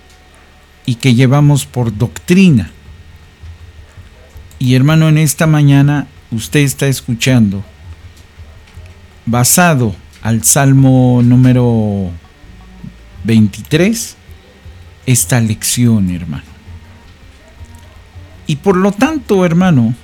y 0.86 0.96
que 0.96 1.16
llevamos 1.16 1.66
por 1.66 1.98
doctrina. 1.98 2.72
Y 4.60 4.76
hermano, 4.76 5.10
en 5.10 5.18
esta 5.18 5.48
mañana 5.48 6.08
usted 6.32 6.62
está 6.62 6.88
escuchando, 6.88 7.64
basado 9.26 9.96
al 10.22 10.44
Salmo 10.44 11.22
número 11.24 12.12
23 13.24 14.18
esta 15.06 15.40
lección, 15.40 16.10
hermano. 16.10 16.44
Y 18.48 18.58
por 18.58 18.76
lo 18.76 18.92
tanto, 18.92 19.46
hermano, 19.46 19.96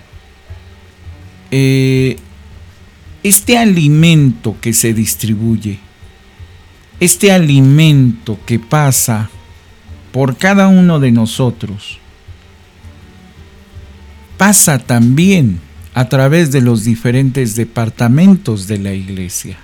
eh, 1.52 2.18
este 3.24 3.58
alimento 3.58 4.56
que 4.62 4.74
se 4.74 4.94
distribuye, 4.94 5.80
este 7.00 7.32
alimento 7.32 8.40
que 8.46 8.60
pasa 8.60 9.30
por 10.12 10.38
cada 10.38 10.68
uno 10.68 11.00
de 11.00 11.12
nosotros, 11.12 12.00
pasa 14.38 14.80
también 14.80 15.60
a 15.94 16.10
través 16.10 16.52
de 16.52 16.62
los 16.62 16.84
diferentes 16.84 17.56
departamentos 17.56 18.68
de 18.68 18.78
la 18.78 18.94
iglesia. 18.94 19.58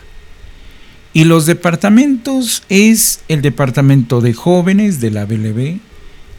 Y 1.13 1.25
los 1.25 1.45
departamentos 1.45 2.63
es 2.69 3.21
el 3.27 3.43
departamento 3.43 4.19
de 4.19 4.33
jóvenes 4.33 4.99
de 4.99 5.11
la 5.11 5.25
BLB, 5.25 5.77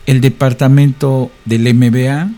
el 0.06 0.20
departamento 0.20 1.30
del 1.44 1.72
MBA, 1.72 2.30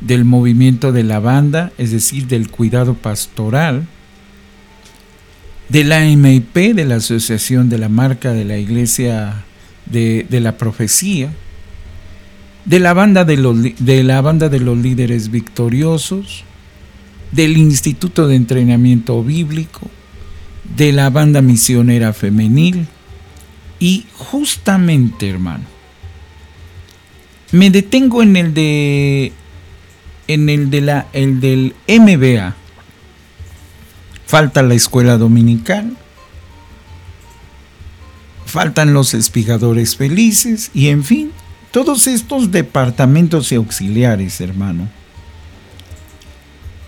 del 0.00 0.24
movimiento 0.24 0.92
de 0.92 1.02
la 1.02 1.18
banda, 1.18 1.72
es 1.78 1.90
decir, 1.90 2.28
del 2.28 2.50
cuidado 2.50 2.94
pastoral, 2.94 3.86
de 5.68 5.84
la 5.84 6.00
MIP, 6.00 6.54
de 6.74 6.84
la 6.84 6.96
Asociación 6.96 7.68
de 7.68 7.78
la 7.78 7.88
Marca 7.88 8.32
de 8.32 8.44
la 8.44 8.58
Iglesia 8.58 9.44
de, 9.86 10.26
la 10.30 10.56
Profecía, 10.58 11.32
de 12.64 12.78
la, 12.78 12.92
banda 12.94 13.24
de, 13.24 13.36
los, 13.36 13.56
de 13.60 14.02
la 14.04 14.20
banda 14.20 14.48
de 14.48 14.60
los 14.60 14.78
líderes 14.78 15.30
victoriosos, 15.30 16.44
del 17.32 17.56
Instituto 17.56 18.28
de 18.28 18.36
Entrenamiento 18.36 19.22
Bíblico, 19.24 19.90
de 20.64 20.92
la 20.92 21.10
banda 21.10 21.42
misionera 21.42 22.12
femenil 22.12 22.86
Y 23.78 24.06
justamente, 24.16 25.28
hermano, 25.28 25.64
me 27.50 27.70
detengo 27.70 28.22
en 28.22 28.36
el 28.36 28.54
de 28.54 29.32
en 30.28 30.48
el 30.48 30.70
de 30.70 30.80
la 30.80 31.06
el 31.12 31.40
del 31.40 31.74
MBA. 31.86 32.54
Falta 34.26 34.62
la 34.62 34.74
escuela 34.74 35.18
dominical. 35.18 35.96
Faltan 38.46 38.94
los 38.94 39.14
espigadores 39.14 39.96
felices 39.96 40.70
y 40.74 40.88
en 40.88 41.04
fin, 41.04 41.32
todos 41.70 42.06
estos 42.06 42.50
departamentos 42.50 43.50
y 43.50 43.56
auxiliares, 43.56 44.40
hermano. 44.40 44.88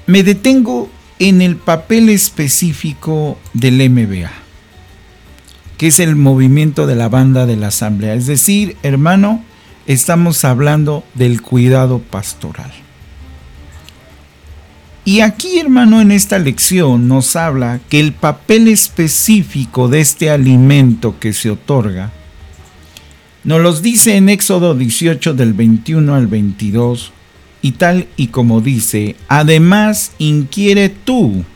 Me 0.06 0.22
detengo 0.22 0.90
en 1.18 1.42
el 1.42 1.56
papel 1.56 2.08
específico 2.08 3.38
del 3.52 3.88
MBA, 3.90 4.32
que 5.78 5.88
es 5.88 6.00
el 6.00 6.16
movimiento 6.16 6.86
de 6.86 6.96
la 6.96 7.08
banda 7.08 7.46
de 7.46 7.56
la 7.56 7.68
asamblea. 7.68 8.14
Es 8.14 8.26
decir, 8.26 8.76
hermano, 8.82 9.44
estamos 9.86 10.44
hablando 10.44 11.04
del 11.14 11.42
cuidado 11.42 12.00
pastoral. 12.00 12.72
Y 15.06 15.20
aquí, 15.20 15.58
hermano, 15.58 16.00
en 16.00 16.10
esta 16.10 16.38
lección 16.38 17.08
nos 17.08 17.36
habla 17.36 17.80
que 17.90 18.00
el 18.00 18.12
papel 18.12 18.68
específico 18.68 19.88
de 19.88 20.00
este 20.00 20.30
alimento 20.30 21.18
que 21.20 21.34
se 21.34 21.50
otorga, 21.50 22.10
nos 23.44 23.60
los 23.60 23.82
dice 23.82 24.16
en 24.16 24.30
Éxodo 24.30 24.74
18 24.74 25.34
del 25.34 25.52
21 25.52 26.14
al 26.14 26.26
22, 26.26 27.12
y 27.64 27.72
tal 27.72 28.08
y 28.18 28.26
como 28.26 28.60
dice, 28.60 29.16
además 29.26 30.12
inquiere 30.18 30.90
tú 30.90 31.46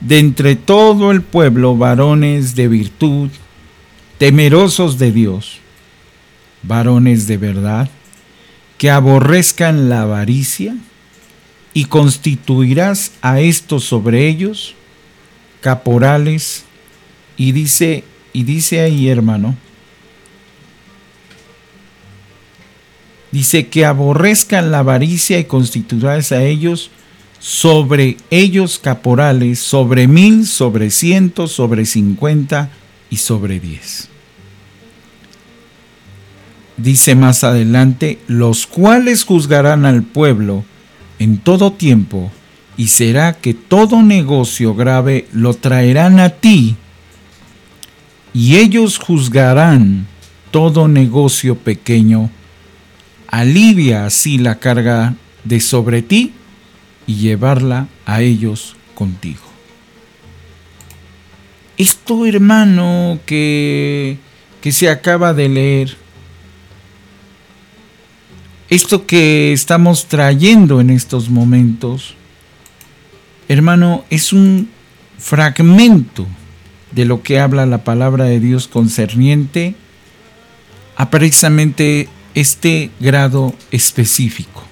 de 0.00 0.18
entre 0.18 0.56
todo 0.56 1.10
el 1.10 1.20
pueblo 1.20 1.76
varones 1.76 2.54
de 2.54 2.68
virtud, 2.68 3.28
temerosos 4.16 4.98
de 4.98 5.12
Dios, 5.12 5.58
varones 6.62 7.26
de 7.26 7.36
verdad, 7.36 7.90
que 8.78 8.90
aborrezcan 8.90 9.90
la 9.90 10.00
avaricia, 10.00 10.74
y 11.74 11.84
constituirás 11.84 13.12
a 13.20 13.40
estos 13.40 13.84
sobre 13.84 14.26
ellos 14.26 14.74
caporales 15.60 16.64
y 17.36 17.52
dice 17.52 18.04
y 18.32 18.44
dice 18.44 18.80
ahí 18.80 19.08
hermano 19.08 19.54
dice 23.32 23.68
que 23.68 23.84
aborrezcan 23.84 24.70
la 24.70 24.80
avaricia 24.80 25.38
y 25.38 25.44
constituirás 25.44 26.32
a 26.32 26.42
ellos 26.42 26.90
sobre 27.38 28.16
ellos 28.30 28.78
caporales 28.78 29.60
sobre 29.60 30.06
mil 30.06 30.46
sobre 30.46 30.90
cientos 30.90 31.52
sobre 31.52 31.86
cincuenta 31.86 32.70
y 33.08 33.16
sobre 33.16 33.60
diez 33.60 34.08
dice 36.76 37.14
más 37.14 37.44
adelante 37.44 38.18
los 38.26 38.66
cuales 38.66 39.24
juzgarán 39.24 39.86
al 39.86 40.02
pueblo 40.02 40.64
en 41.20 41.36
todo 41.38 41.72
tiempo, 41.72 42.32
y 42.76 42.88
será 42.88 43.34
que 43.34 43.52
todo 43.52 44.02
negocio 44.02 44.74
grave 44.74 45.28
lo 45.32 45.52
traerán 45.52 46.18
a 46.18 46.30
ti, 46.30 46.76
y 48.32 48.56
ellos 48.56 48.98
juzgarán 48.98 50.06
todo 50.50 50.88
negocio 50.88 51.56
pequeño. 51.56 52.30
Alivia 53.30 54.06
así 54.06 54.38
la 54.38 54.58
carga 54.58 55.14
de 55.44 55.60
sobre 55.60 56.02
ti 56.02 56.32
y 57.06 57.14
llevarla 57.16 57.86
a 58.04 58.22
ellos 58.22 58.76
contigo. 58.94 59.42
Esto, 61.78 62.26
hermano, 62.26 63.20
que, 63.24 64.18
que 64.60 64.72
se 64.72 64.90
acaba 64.90 65.32
de 65.32 65.48
leer, 65.48 65.96
esto 68.68 69.06
que 69.06 69.52
estamos 69.52 70.06
trayendo 70.06 70.80
en 70.80 70.90
estos 70.90 71.30
momentos, 71.30 72.14
hermano, 73.48 74.04
es 74.10 74.32
un 74.32 74.68
fragmento 75.18 76.26
de 76.92 77.04
lo 77.04 77.22
que 77.22 77.38
habla 77.40 77.66
la 77.66 77.84
palabra 77.84 78.24
de 78.24 78.40
Dios 78.40 78.68
concerniente 78.68 79.74
a 80.96 81.10
precisamente 81.10 82.08
este 82.34 82.90
grado 83.00 83.54
específico. 83.70 84.64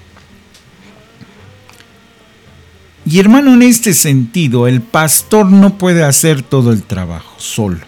Y 3.05 3.19
hermano, 3.19 3.53
en 3.53 3.63
este 3.63 3.93
sentido, 3.93 4.67
el 4.67 4.81
pastor 4.81 5.47
no 5.47 5.77
puede 5.77 6.03
hacer 6.03 6.43
todo 6.43 6.71
el 6.71 6.83
trabajo 6.83 7.33
solo. 7.37 7.79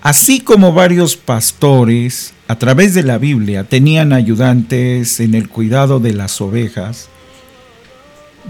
Así 0.00 0.40
como 0.40 0.72
varios 0.72 1.16
pastores 1.16 2.34
a 2.46 2.58
través 2.58 2.94
de 2.94 3.02
la 3.02 3.18
Biblia 3.18 3.64
tenían 3.64 4.12
ayudantes 4.12 5.20
en 5.20 5.34
el 5.34 5.48
cuidado 5.48 5.98
de 5.98 6.12
las 6.12 6.40
ovejas, 6.40 7.08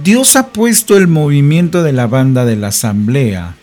Dios 0.03 0.35
ha 0.35 0.49
puesto 0.49 0.97
el 0.97 1.07
movimiento 1.07 1.85
de 1.85 1.93
la 1.93 2.09
banda 2.09 2.45
de 2.45 2.57
la 2.57 2.69
asamblea, 2.69 3.55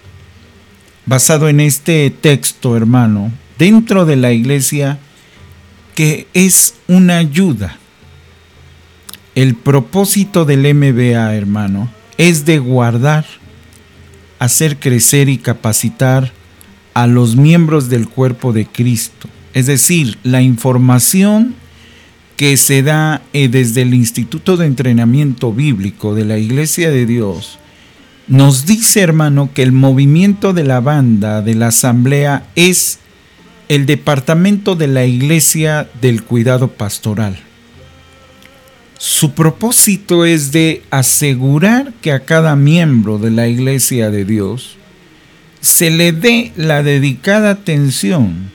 basado 1.06 1.50
en 1.50 1.60
este 1.60 2.10
texto, 2.10 2.78
hermano, 2.78 3.32
dentro 3.58 4.06
de 4.06 4.16
la 4.16 4.32
iglesia, 4.32 5.00
que 5.96 6.28
es 6.34 6.76
una 6.88 7.18
ayuda. 7.18 7.78
El 9.36 9.56
propósito 9.56 10.46
del 10.46 10.74
MBA, 10.74 11.36
hermano, 11.36 11.90
es 12.18 12.46
de 12.46 12.60
guardar, 12.60 13.26
hacer 14.40 14.80
crecer 14.80 15.30
y 15.30 15.38
capacitar 15.38 16.32
a 16.94 17.08
los 17.08 17.36
miembros 17.36 17.90
del 17.90 18.10
cuerpo 18.10 18.52
de 18.52 18.66
Cristo 18.66 19.30
es 19.54 19.66
decir, 19.66 20.18
la 20.24 20.42
información 20.42 21.56
que 22.38 22.58
se 22.58 22.84
da 22.84 23.22
eh, 23.34 23.50
desde 23.50 23.82
el 23.82 23.94
Instituto 23.94 24.58
de 24.58 24.66
Entrenamiento 24.66 25.54
Bíblico 25.54 26.16
de 26.16 26.26
la 26.26 26.38
Iglesia 26.38 26.90
de 26.90 27.06
Dios, 27.06 27.60
nos 28.28 28.66
dice, 28.66 29.02
hermano, 29.02 29.50
que 29.54 29.62
el 29.62 29.74
movimiento 29.74 30.54
de 30.54 30.64
la 30.64 30.80
banda 30.80 31.42
de 31.42 31.56
la 31.56 31.68
asamblea 31.68 32.48
es 32.56 33.00
el 33.72 33.86
departamento 33.86 34.76
de 34.76 34.90
la 34.90 35.06
Iglesia 35.06 35.90
del 36.02 36.26
cuidado 36.26 36.68
pastoral. 36.68 37.40
Su 38.98 39.32
propósito 39.32 40.26
es 40.26 40.52
de 40.52 40.84
asegurar 40.90 41.94
que 42.02 42.12
a 42.12 42.26
cada 42.26 42.58
miembro 42.58 43.18
de 43.18 43.32
la 43.32 43.48
Iglesia 43.48 44.12
de 44.12 44.26
Dios 44.26 44.76
se 45.62 45.90
le 45.90 46.12
dé 46.12 46.52
la 46.58 46.84
dedicada 46.84 47.52
atención 47.52 48.52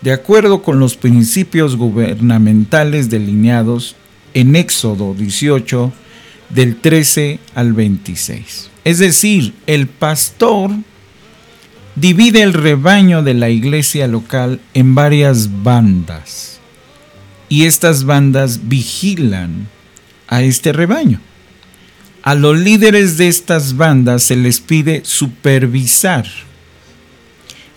de 0.00 0.12
acuerdo 0.12 0.62
con 0.62 0.80
los 0.80 0.96
principios 0.96 1.76
gubernamentales 1.76 3.10
delineados 3.10 3.96
en 4.32 4.56
Éxodo 4.56 5.12
18 5.12 5.92
del 6.48 6.76
13 6.76 7.38
al 7.54 7.74
26. 7.74 8.70
Es 8.84 8.98
decir, 8.98 9.52
el 9.66 9.88
pastor 9.88 10.70
divide 12.00 12.42
el 12.42 12.52
rebaño 12.52 13.22
de 13.22 13.34
la 13.34 13.50
iglesia 13.50 14.06
local 14.06 14.60
en 14.74 14.94
varias 14.94 15.62
bandas 15.62 16.60
y 17.48 17.64
estas 17.64 18.04
bandas 18.04 18.68
vigilan 18.68 19.68
a 20.26 20.42
este 20.42 20.72
rebaño. 20.72 21.20
A 22.22 22.34
los 22.34 22.58
líderes 22.58 23.16
de 23.16 23.28
estas 23.28 23.76
bandas 23.76 24.22
se 24.22 24.36
les 24.36 24.60
pide 24.60 25.02
supervisar 25.04 26.26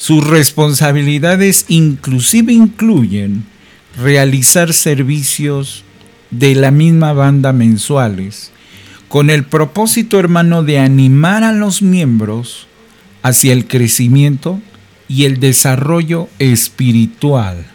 sus 0.02 0.26
responsabilidades 0.26 1.66
inclusive 1.68 2.52
incluyen 2.52 3.46
realizar 4.02 4.74
servicios 4.74 5.84
de 6.32 6.56
la 6.56 6.72
misma 6.72 7.14
banda 7.14 7.54
mensuales, 7.54 8.52
con 9.10 9.30
el 9.30 9.44
propósito, 9.44 10.18
hermano, 10.18 10.64
de 10.64 10.80
animar 10.80 11.44
a 11.44 11.52
los 11.52 11.84
miembros 11.84 12.66
hacia 13.22 13.54
el 13.54 13.68
crecimiento 13.68 14.60
y 15.08 15.26
el 15.26 15.40
desarrollo 15.40 16.30
espiritual. 16.40 17.66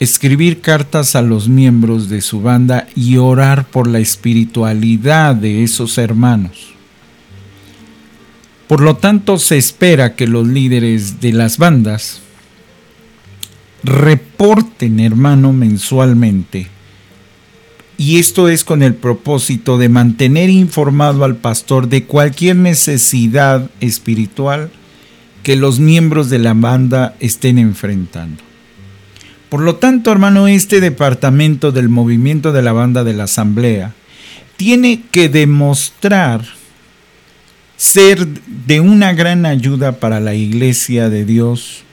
Escribir 0.00 0.60
cartas 0.60 1.14
a 1.16 1.22
los 1.22 1.48
miembros 1.48 2.08
de 2.08 2.20
su 2.20 2.40
banda 2.40 2.88
y 2.94 3.16
orar 3.16 3.66
por 3.66 3.86
la 3.86 4.00
espiritualidad 4.00 5.34
de 5.36 5.62
esos 5.62 5.98
hermanos 5.98 6.74
por 8.66 8.80
lo 8.80 8.96
tanto, 8.96 9.38
se 9.38 9.58
espera 9.58 10.14
que 10.14 10.26
los 10.26 10.46
líderes 10.46 11.20
de 11.20 11.32
las 11.32 11.58
bandas 11.58 12.20
reporten, 13.82 15.00
hermano, 15.00 15.52
mensualmente. 15.52 16.68
Y 17.96 18.18
esto 18.18 18.48
es 18.48 18.64
con 18.64 18.82
el 18.82 18.94
propósito 18.94 19.78
de 19.78 19.88
mantener 19.88 20.50
informado 20.50 21.24
al 21.24 21.36
pastor 21.36 21.88
de 21.88 22.04
cualquier 22.04 22.56
necesidad 22.56 23.70
espiritual 23.80 24.70
que 25.42 25.56
los 25.56 25.78
miembros 25.78 26.30
de 26.30 26.40
la 26.40 26.54
banda 26.54 27.14
estén 27.20 27.58
enfrentando. 27.58 28.42
Por 29.48 29.60
lo 29.60 29.76
tanto, 29.76 30.10
hermano, 30.10 30.48
este 30.48 30.80
departamento 30.80 31.70
del 31.70 31.88
movimiento 31.88 32.50
de 32.50 32.62
la 32.62 32.72
banda 32.72 33.04
de 33.04 33.12
la 33.12 33.24
asamblea 33.24 33.94
tiene 34.56 35.02
que 35.12 35.28
demostrar 35.28 36.44
ser 37.76 38.26
de 38.26 38.80
una 38.80 39.12
gran 39.12 39.46
ayuda 39.46 39.92
para 40.00 40.18
la 40.18 40.34
iglesia 40.34 41.10
de 41.10 41.24
Dios 41.24 41.84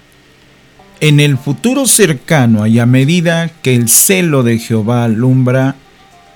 en 1.02 1.20
el 1.20 1.38
futuro 1.38 1.88
cercano 1.88 2.68
y 2.68 2.80
a 2.80 2.86
medida 2.86 3.50
que 3.62 3.76
el 3.76 3.90
celo 3.90 4.44
de 4.44 4.60
Jehová 4.60 5.04
alumbra 5.04 5.76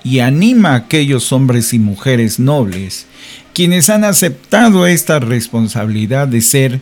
y 0.06 0.20
anima 0.20 0.70
a 0.70 0.76
aquellos 0.76 1.32
hombres 1.32 1.74
y 1.74 1.80
mujeres 1.80 2.38
nobles, 2.38 3.06
quienes 3.52 3.90
han 3.90 4.04
aceptado 4.04 4.86
esta 4.86 5.18
responsabilidad 5.18 6.28
de 6.28 6.42
ser 6.42 6.80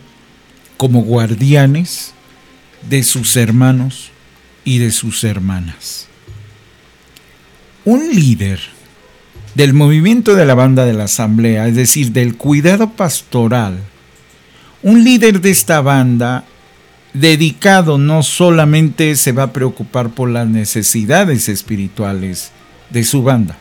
como 0.77 1.01
guardianes 1.01 2.13
de 2.87 3.01
sus 3.01 3.35
hermanos 3.35 4.11
y 4.63 4.77
de 4.77 4.91
sus 4.91 5.23
hermanas. 5.23 6.05
Un 7.83 8.13
líder 8.13 8.59
del 9.55 9.73
movimiento 9.73 10.35
de 10.35 10.45
la 10.45 10.53
banda 10.53 10.85
de 10.85 10.93
la 10.93 11.05
asamblea, 11.05 11.67
es 11.67 11.75
decir, 11.75 12.11
del 12.11 12.37
cuidado 12.37 12.91
pastoral, 12.91 13.79
un 14.83 15.03
líder 15.03 15.41
de 15.41 15.49
esta 15.49 15.81
banda 15.81 16.45
dedicado 17.13 17.97
no 17.97 18.21
solamente 18.21 19.15
se 19.15 19.31
va 19.31 19.43
a 19.43 19.53
preocupar 19.53 20.11
por 20.11 20.29
las 20.29 20.47
necesidades 20.47 21.49
espirituales 21.49 22.51
de 22.95 23.03
su 23.03 23.21
banda, 23.21 23.57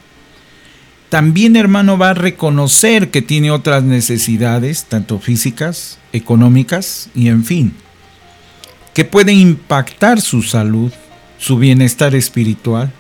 también 1.10 1.56
hermano 1.56 1.98
va 1.98 2.10
a 2.10 2.14
reconocer 2.14 3.10
que 3.10 3.20
tiene 3.20 3.50
otras 3.50 3.82
necesidades, 3.82 4.84
tanto 4.84 5.18
físicas, 5.18 5.98
económicas 6.12 7.10
y 7.14 7.28
en 7.28 7.44
fin, 7.44 7.74
que 8.94 9.04
pueden 9.04 9.38
impactar 9.38 10.20
su 10.20 10.42
salud, 10.42 10.92
su 11.38 11.58
bienestar 11.58 12.14
espiritual. 12.14 12.92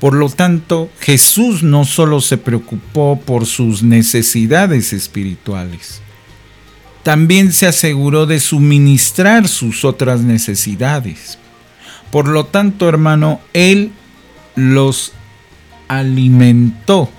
Por 0.00 0.14
lo 0.14 0.28
tanto, 0.28 0.88
Jesús 1.00 1.62
no 1.62 1.84
solo 1.84 2.20
se 2.20 2.38
preocupó 2.38 3.20
por 3.24 3.44
sus 3.46 3.82
necesidades 3.82 4.92
espirituales, 4.92 6.00
también 7.02 7.52
se 7.52 7.66
aseguró 7.66 8.26
de 8.26 8.38
suministrar 8.38 9.48
sus 9.48 9.84
otras 9.84 10.20
necesidades. 10.20 11.38
Por 12.12 12.28
lo 12.28 12.46
tanto, 12.46 12.88
hermano, 12.88 13.40
Él 13.52 13.90
los 14.54 15.12
alimentó. 15.88 17.10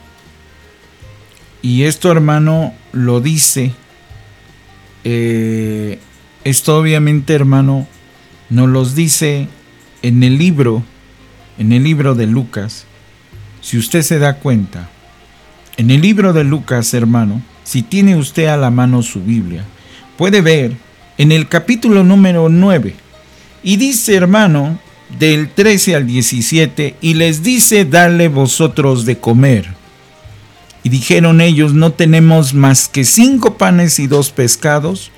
Y 1.62 1.84
esto, 1.84 2.12
hermano, 2.12 2.74
lo 2.92 3.20
dice. 3.22 3.74
Eh, 5.04 6.00
esto 6.44 6.78
obviamente, 6.78 7.34
hermano, 7.34 7.88
nos 8.50 8.70
los 8.70 8.96
dice 8.96 9.48
en 10.02 10.24
el 10.24 10.38
libro, 10.38 10.84
en 11.58 11.74
el 11.74 11.84
libro 11.84 12.16
de 12.16 12.28
Lucas. 12.28 12.86
Si 13.62 13.78
usted 13.78 14.02
se 14.02 14.20
da 14.20 14.36
cuenta, 14.36 14.90
en 15.78 15.92
el 15.92 16.02
libro 16.02 16.34
de 16.34 16.44
Lucas, 16.44 16.94
hermano, 16.94 17.42
si 17.64 17.84
tiene 17.84 18.16
usted 18.16 18.46
a 18.46 18.58
la 18.58 18.70
mano 18.70 19.04
su 19.04 19.22
Biblia, 19.22 19.66
puede 20.18 20.42
ver 20.42 20.78
en 21.18 21.32
el 21.32 21.48
capítulo 21.48 22.04
número 22.04 22.50
9. 22.50 22.96
Y 23.64 23.76
dice, 23.76 24.16
hermano, 24.16 24.80
del 25.20 25.50
13 25.50 25.96
al 25.96 26.08
17, 26.08 26.96
y 27.02 27.14
les 27.14 27.44
dice, 27.44 27.86
dale 27.86 28.28
vosotros 28.28 29.06
de 29.06 29.18
comer. 29.18 29.68
Y 30.84 30.90
dijeron 30.90 31.42
ellos, 31.42 31.74
no 31.74 31.92
tenemos 31.92 32.54
más 32.54 32.88
que 32.88 33.04
cinco 33.04 33.58
panes 33.58 34.00
y 34.00 34.08
dos 34.08 34.32
pescados, 34.32 35.12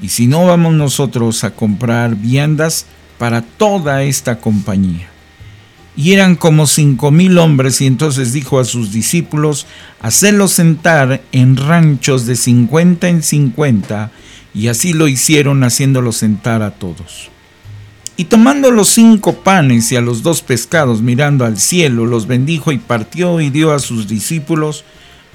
y 0.00 0.08
si 0.08 0.26
no 0.26 0.46
vamos 0.46 0.74
nosotros 0.74 1.42
a 1.44 1.52
comprar 1.52 2.16
viandas 2.16 2.86
para 3.18 3.42
toda 3.42 4.02
esta 4.02 4.40
compañía. 4.40 5.08
Y 5.96 6.12
eran 6.12 6.36
como 6.36 6.66
cinco 6.66 7.10
mil 7.10 7.38
hombres, 7.38 7.80
y 7.80 7.86
entonces 7.86 8.32
dijo 8.34 8.60
a 8.60 8.64
sus 8.66 8.92
discípulos, 8.92 9.66
hacerlos 10.00 10.52
sentar 10.52 11.22
en 11.32 11.56
ranchos 11.56 12.26
de 12.26 12.36
cincuenta 12.36 13.08
en 13.08 13.22
cincuenta, 13.22 14.10
y 14.54 14.68
así 14.68 14.92
lo 14.92 15.08
hicieron 15.08 15.64
haciéndolos 15.64 16.18
sentar 16.18 16.62
a 16.62 16.72
todos. 16.72 17.30
Y 18.16 18.24
tomando 18.24 18.70
los 18.70 18.88
cinco 18.88 19.34
panes 19.34 19.92
y 19.92 19.96
a 19.96 20.00
los 20.00 20.22
dos 20.22 20.40
pescados, 20.40 21.02
mirando 21.02 21.44
al 21.44 21.58
cielo, 21.58 22.06
los 22.06 22.26
bendijo 22.26 22.72
y 22.72 22.78
partió 22.78 23.40
y 23.40 23.50
dio 23.50 23.72
a 23.72 23.78
sus 23.78 24.08
discípulos 24.08 24.84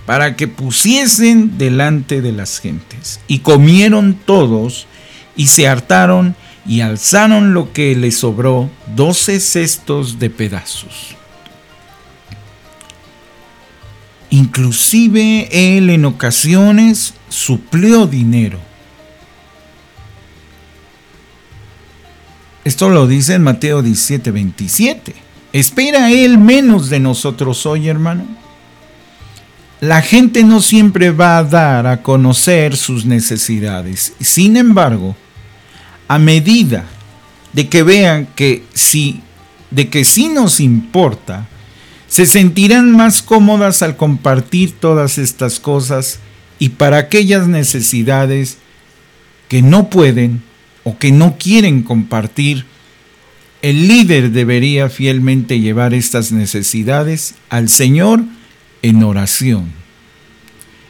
para 0.07 0.35
que 0.35 0.47
pusiesen 0.47 1.59
delante 1.59 2.21
de 2.21 2.31
las 2.31 2.59
gentes. 2.59 3.19
Y 3.27 3.39
comieron 3.39 4.15
todos 4.25 4.87
y 5.35 5.47
se 5.47 5.67
hartaron 5.67 6.35
y 6.65 6.81
alzaron 6.81 7.53
lo 7.53 7.71
que 7.71 7.95
les 7.95 8.17
sobró, 8.17 8.69
doce 8.95 9.39
cestos 9.39 10.17
de 10.17 10.31
pedazos. 10.31 11.15
Inclusive 14.31 15.49
él 15.51 15.91
en 15.91 16.05
ocasiones 16.05 17.13
suplió 17.29 18.07
dinero 18.07 18.70
Esto 22.63 22.89
lo 22.89 23.07
dice 23.07 23.33
en 23.33 23.43
Mateo 23.43 23.81
17, 23.81 24.29
27. 24.29 25.15
¿Espera 25.51 26.11
Él 26.11 26.37
menos 26.37 26.89
de 26.89 26.99
nosotros 26.99 27.65
hoy, 27.65 27.87
hermano? 27.87 28.25
La 29.79 30.03
gente 30.03 30.43
no 30.43 30.61
siempre 30.61 31.09
va 31.09 31.39
a 31.39 31.43
dar 31.43 31.87
a 31.87 32.03
conocer 32.03 32.77
sus 32.77 33.03
necesidades. 33.05 34.13
Sin 34.19 34.57
embargo, 34.57 35.15
a 36.07 36.19
medida 36.19 36.85
de 37.53 37.67
que 37.67 37.81
vean 37.81 38.27
que 38.35 38.63
sí, 38.75 39.21
de 39.71 39.89
que 39.89 40.05
sí 40.05 40.29
nos 40.29 40.59
importa, 40.59 41.47
se 42.07 42.27
sentirán 42.27 42.95
más 42.95 43.23
cómodas 43.23 43.81
al 43.81 43.97
compartir 43.97 44.73
todas 44.79 45.17
estas 45.17 45.59
cosas 45.59 46.19
y 46.59 46.69
para 46.69 46.97
aquellas 46.97 47.47
necesidades 47.47 48.59
que 49.47 49.63
no 49.63 49.89
pueden 49.89 50.43
o 50.83 50.97
que 50.97 51.11
no 51.11 51.37
quieren 51.37 51.83
compartir, 51.83 52.65
el 53.61 53.87
líder 53.87 54.31
debería 54.31 54.89
fielmente 54.89 55.59
llevar 55.59 55.93
estas 55.93 56.31
necesidades 56.31 57.35
al 57.49 57.69
Señor 57.69 58.23
en 58.81 59.03
oración. 59.03 59.71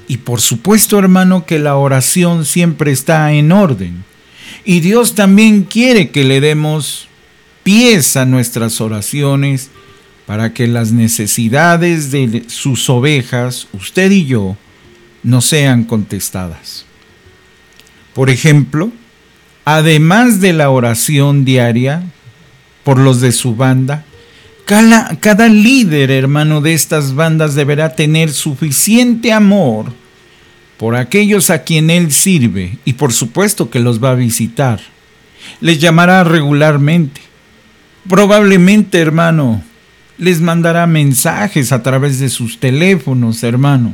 Y 0.07 0.17
por 0.17 0.41
supuesto, 0.41 0.97
hermano, 0.97 1.45
que 1.45 1.59
la 1.59 1.75
oración 1.75 2.45
siempre 2.45 2.91
está 2.91 3.33
en 3.33 3.51
orden. 3.51 4.03
Y 4.65 4.79
Dios 4.79 5.15
también 5.15 5.63
quiere 5.63 6.09
que 6.09 6.23
le 6.23 6.41
demos 6.41 7.07
pies 7.63 8.17
a 8.17 8.25
nuestras 8.25 8.81
oraciones 8.81 9.69
para 10.25 10.53
que 10.53 10.67
las 10.67 10.91
necesidades 10.91 12.11
de 12.11 12.45
sus 12.47 12.89
ovejas, 12.89 13.67
usted 13.73 14.11
y 14.11 14.25
yo, 14.25 14.55
no 15.23 15.41
sean 15.41 15.83
contestadas. 15.83 16.85
Por 18.13 18.29
ejemplo, 18.29 18.91
además 19.65 20.41
de 20.41 20.53
la 20.53 20.69
oración 20.69 21.45
diaria 21.45 22.03
por 22.83 22.97
los 22.97 23.21
de 23.21 23.31
su 23.31 23.55
banda, 23.55 24.05
cada, 24.65 25.49
líder, 25.49 26.11
hermano, 26.11 26.61
de 26.61 26.73
estas 26.73 27.13
bandas 27.13 27.55
deberá 27.55 27.93
tener 27.93 28.31
suficiente 28.31 29.33
amor 29.33 29.91
por 30.77 30.95
aquellos 30.95 31.49
a 31.49 31.63
quien 31.63 31.89
él 31.89 32.11
sirve 32.11 32.77
y 32.85 32.93
por 32.93 33.11
supuesto 33.11 33.69
que 33.69 33.81
los 33.81 34.01
va 34.01 34.11
a 34.11 34.15
visitar. 34.15 34.79
Les 35.59 35.79
llamará 35.79 36.23
regularmente. 36.23 37.19
Probablemente, 38.09 38.99
hermano, 38.99 39.61
les 40.17 40.39
mandará 40.39 40.87
mensajes 40.87 41.71
a 41.71 41.83
través 41.83 42.19
de 42.19 42.29
sus 42.29 42.59
teléfonos, 42.59 43.43
hermano. 43.43 43.93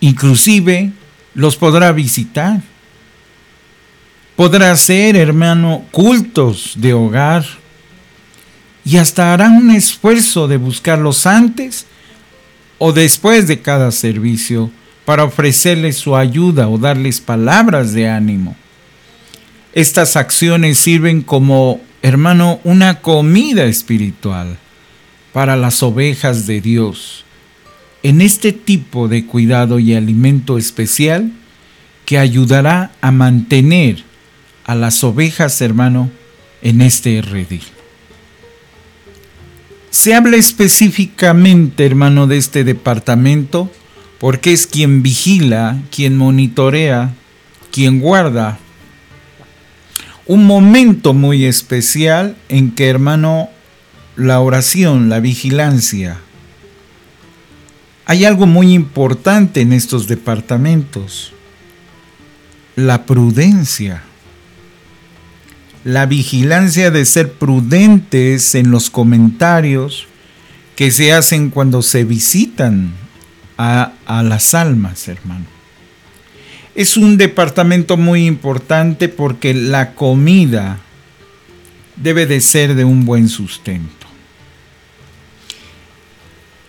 Inclusive 0.00 0.90
los 1.34 1.56
podrá 1.56 1.92
visitar 1.92 2.62
podrá 4.38 4.70
hacer, 4.70 5.16
hermano, 5.16 5.84
cultos 5.90 6.74
de 6.76 6.92
hogar 6.92 7.44
y 8.84 8.96
hasta 8.96 9.32
hará 9.32 9.48
un 9.48 9.72
esfuerzo 9.72 10.46
de 10.46 10.58
buscarlos 10.58 11.26
antes 11.26 11.86
o 12.78 12.92
después 12.92 13.48
de 13.48 13.60
cada 13.60 13.90
servicio 13.90 14.70
para 15.04 15.24
ofrecerles 15.24 15.96
su 15.96 16.14
ayuda 16.14 16.68
o 16.68 16.78
darles 16.78 17.20
palabras 17.20 17.92
de 17.92 18.08
ánimo. 18.08 18.54
Estas 19.72 20.14
acciones 20.14 20.78
sirven 20.78 21.22
como, 21.22 21.80
hermano, 22.02 22.60
una 22.62 23.00
comida 23.00 23.64
espiritual 23.64 24.56
para 25.32 25.56
las 25.56 25.82
ovejas 25.82 26.46
de 26.46 26.60
Dios. 26.60 27.24
En 28.04 28.20
este 28.20 28.52
tipo 28.52 29.08
de 29.08 29.26
cuidado 29.26 29.80
y 29.80 29.94
alimento 29.94 30.58
especial 30.58 31.32
que 32.04 32.18
ayudará 32.18 32.92
a 33.00 33.10
mantener 33.10 34.06
a 34.68 34.76
las 34.76 35.02
ovejas, 35.02 35.60
hermano, 35.60 36.10
en 36.62 36.82
este 36.82 37.20
redil. 37.22 37.64
Se 39.90 40.14
habla 40.14 40.36
específicamente, 40.36 41.84
hermano, 41.84 42.28
de 42.28 42.36
este 42.36 42.62
departamento 42.62 43.72
porque 44.20 44.52
es 44.52 44.66
quien 44.66 45.02
vigila, 45.02 45.80
quien 45.90 46.16
monitorea, 46.16 47.14
quien 47.72 47.98
guarda 47.98 48.58
un 50.26 50.44
momento 50.44 51.14
muy 51.14 51.46
especial 51.46 52.36
en 52.50 52.72
que, 52.72 52.88
hermano, 52.88 53.48
la 54.14 54.40
oración, 54.40 55.08
la 55.08 55.20
vigilancia, 55.20 56.20
hay 58.04 58.26
algo 58.26 58.46
muy 58.46 58.74
importante 58.74 59.62
en 59.62 59.72
estos 59.72 60.06
departamentos, 60.06 61.32
la 62.76 63.06
prudencia. 63.06 64.02
La 65.84 66.06
vigilancia 66.06 66.90
de 66.90 67.04
ser 67.04 67.32
prudentes 67.32 68.54
en 68.54 68.70
los 68.70 68.90
comentarios 68.90 70.06
que 70.76 70.90
se 70.90 71.12
hacen 71.12 71.50
cuando 71.50 71.82
se 71.82 72.04
visitan 72.04 72.92
a, 73.56 73.92
a 74.06 74.22
las 74.22 74.54
almas, 74.54 75.08
hermano. 75.08 75.46
Es 76.74 76.96
un 76.96 77.16
departamento 77.16 77.96
muy 77.96 78.26
importante 78.26 79.08
porque 79.08 79.54
la 79.54 79.94
comida 79.94 80.78
debe 81.96 82.26
de 82.26 82.40
ser 82.40 82.74
de 82.74 82.84
un 82.84 83.04
buen 83.04 83.28
sustento. 83.28 84.06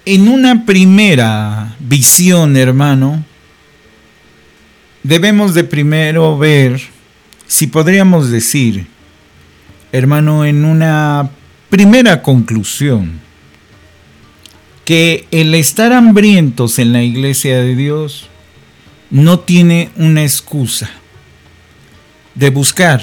En 0.06 0.28
una 0.28 0.66
primera 0.66 1.76
visión, 1.80 2.58
hermano, 2.58 3.24
debemos 5.04 5.54
de 5.54 5.64
primero 5.64 6.38
ver, 6.38 6.82
si 7.46 7.68
podríamos 7.68 8.32
decir, 8.32 8.88
hermano, 9.92 10.46
en 10.46 10.66
una 10.66 11.30
primera 11.70 12.22
conclusión, 12.22 13.20
que 14.86 15.28
el 15.32 15.54
estar 15.54 15.94
hambrientos 15.94 16.80
en 16.80 16.94
la 16.94 17.04
iglesia 17.04 17.60
de 17.60 17.76
Dios 17.76 18.28
no 19.12 19.40
tiene 19.40 19.92
una 19.96 20.24
excusa 20.24 20.90
de 22.36 22.50
buscar, 22.50 23.02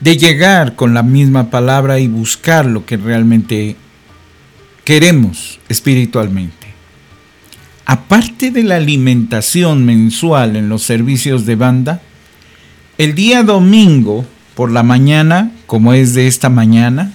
de 0.00 0.16
llegar 0.16 0.76
con 0.76 0.94
la 0.94 1.02
misma 1.02 1.50
palabra 1.50 1.98
y 1.98 2.08
buscar 2.08 2.66
lo 2.66 2.84
que 2.84 2.96
realmente 2.96 3.76
queremos 4.84 5.58
espiritualmente. 5.68 6.68
Aparte 7.84 8.50
de 8.50 8.64
la 8.64 8.76
alimentación 8.76 9.84
mensual 9.84 10.56
en 10.56 10.68
los 10.68 10.82
servicios 10.82 11.46
de 11.46 11.56
banda, 11.56 12.02
el 12.98 13.14
día 13.14 13.42
domingo 13.42 14.26
por 14.58 14.72
la 14.72 14.82
mañana, 14.82 15.52
como 15.68 15.94
es 15.94 16.14
de 16.14 16.26
esta 16.26 16.48
mañana, 16.48 17.12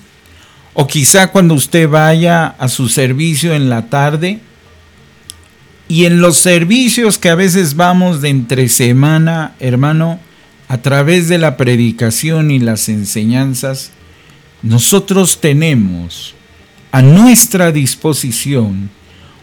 o 0.73 0.87
quizá 0.87 1.27
cuando 1.27 1.55
usted 1.55 1.89
vaya 1.89 2.47
a 2.47 2.69
su 2.69 2.87
servicio 2.87 3.53
en 3.53 3.69
la 3.69 3.89
tarde, 3.89 4.39
y 5.89 6.05
en 6.05 6.21
los 6.21 6.37
servicios 6.37 7.17
que 7.17 7.27
a 7.27 7.35
veces 7.35 7.75
vamos 7.75 8.21
de 8.21 8.29
entre 8.29 8.69
semana, 8.69 9.55
hermano, 9.59 10.21
a 10.69 10.77
través 10.77 11.27
de 11.27 11.37
la 11.37 11.57
predicación 11.57 12.49
y 12.49 12.59
las 12.59 12.87
enseñanzas, 12.87 13.91
nosotros 14.61 15.41
tenemos 15.41 16.35
a 16.93 17.01
nuestra 17.01 17.73
disposición 17.73 18.89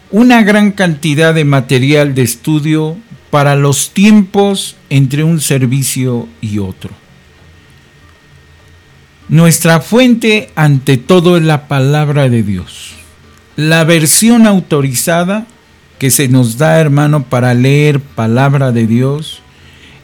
una 0.09 0.41
gran 0.41 0.71
cantidad 0.71 1.35
de 1.35 1.45
material 1.45 2.15
de 2.15 2.23
estudio 2.23 2.97
para 3.29 3.55
los 3.55 3.91
tiempos 3.91 4.75
entre 4.89 5.23
un 5.23 5.39
servicio 5.39 6.27
y 6.41 6.57
otro. 6.57 7.00
Nuestra 9.31 9.79
fuente 9.79 10.49
ante 10.55 10.97
todo 10.97 11.37
es 11.37 11.43
la 11.43 11.69
palabra 11.69 12.27
de 12.27 12.43
Dios. 12.43 12.95
La 13.55 13.85
versión 13.85 14.45
autorizada 14.45 15.47
que 15.99 16.11
se 16.11 16.27
nos 16.27 16.57
da, 16.57 16.81
hermano, 16.81 17.23
para 17.23 17.53
leer 17.53 18.01
palabra 18.01 18.73
de 18.73 18.87
Dios 18.87 19.41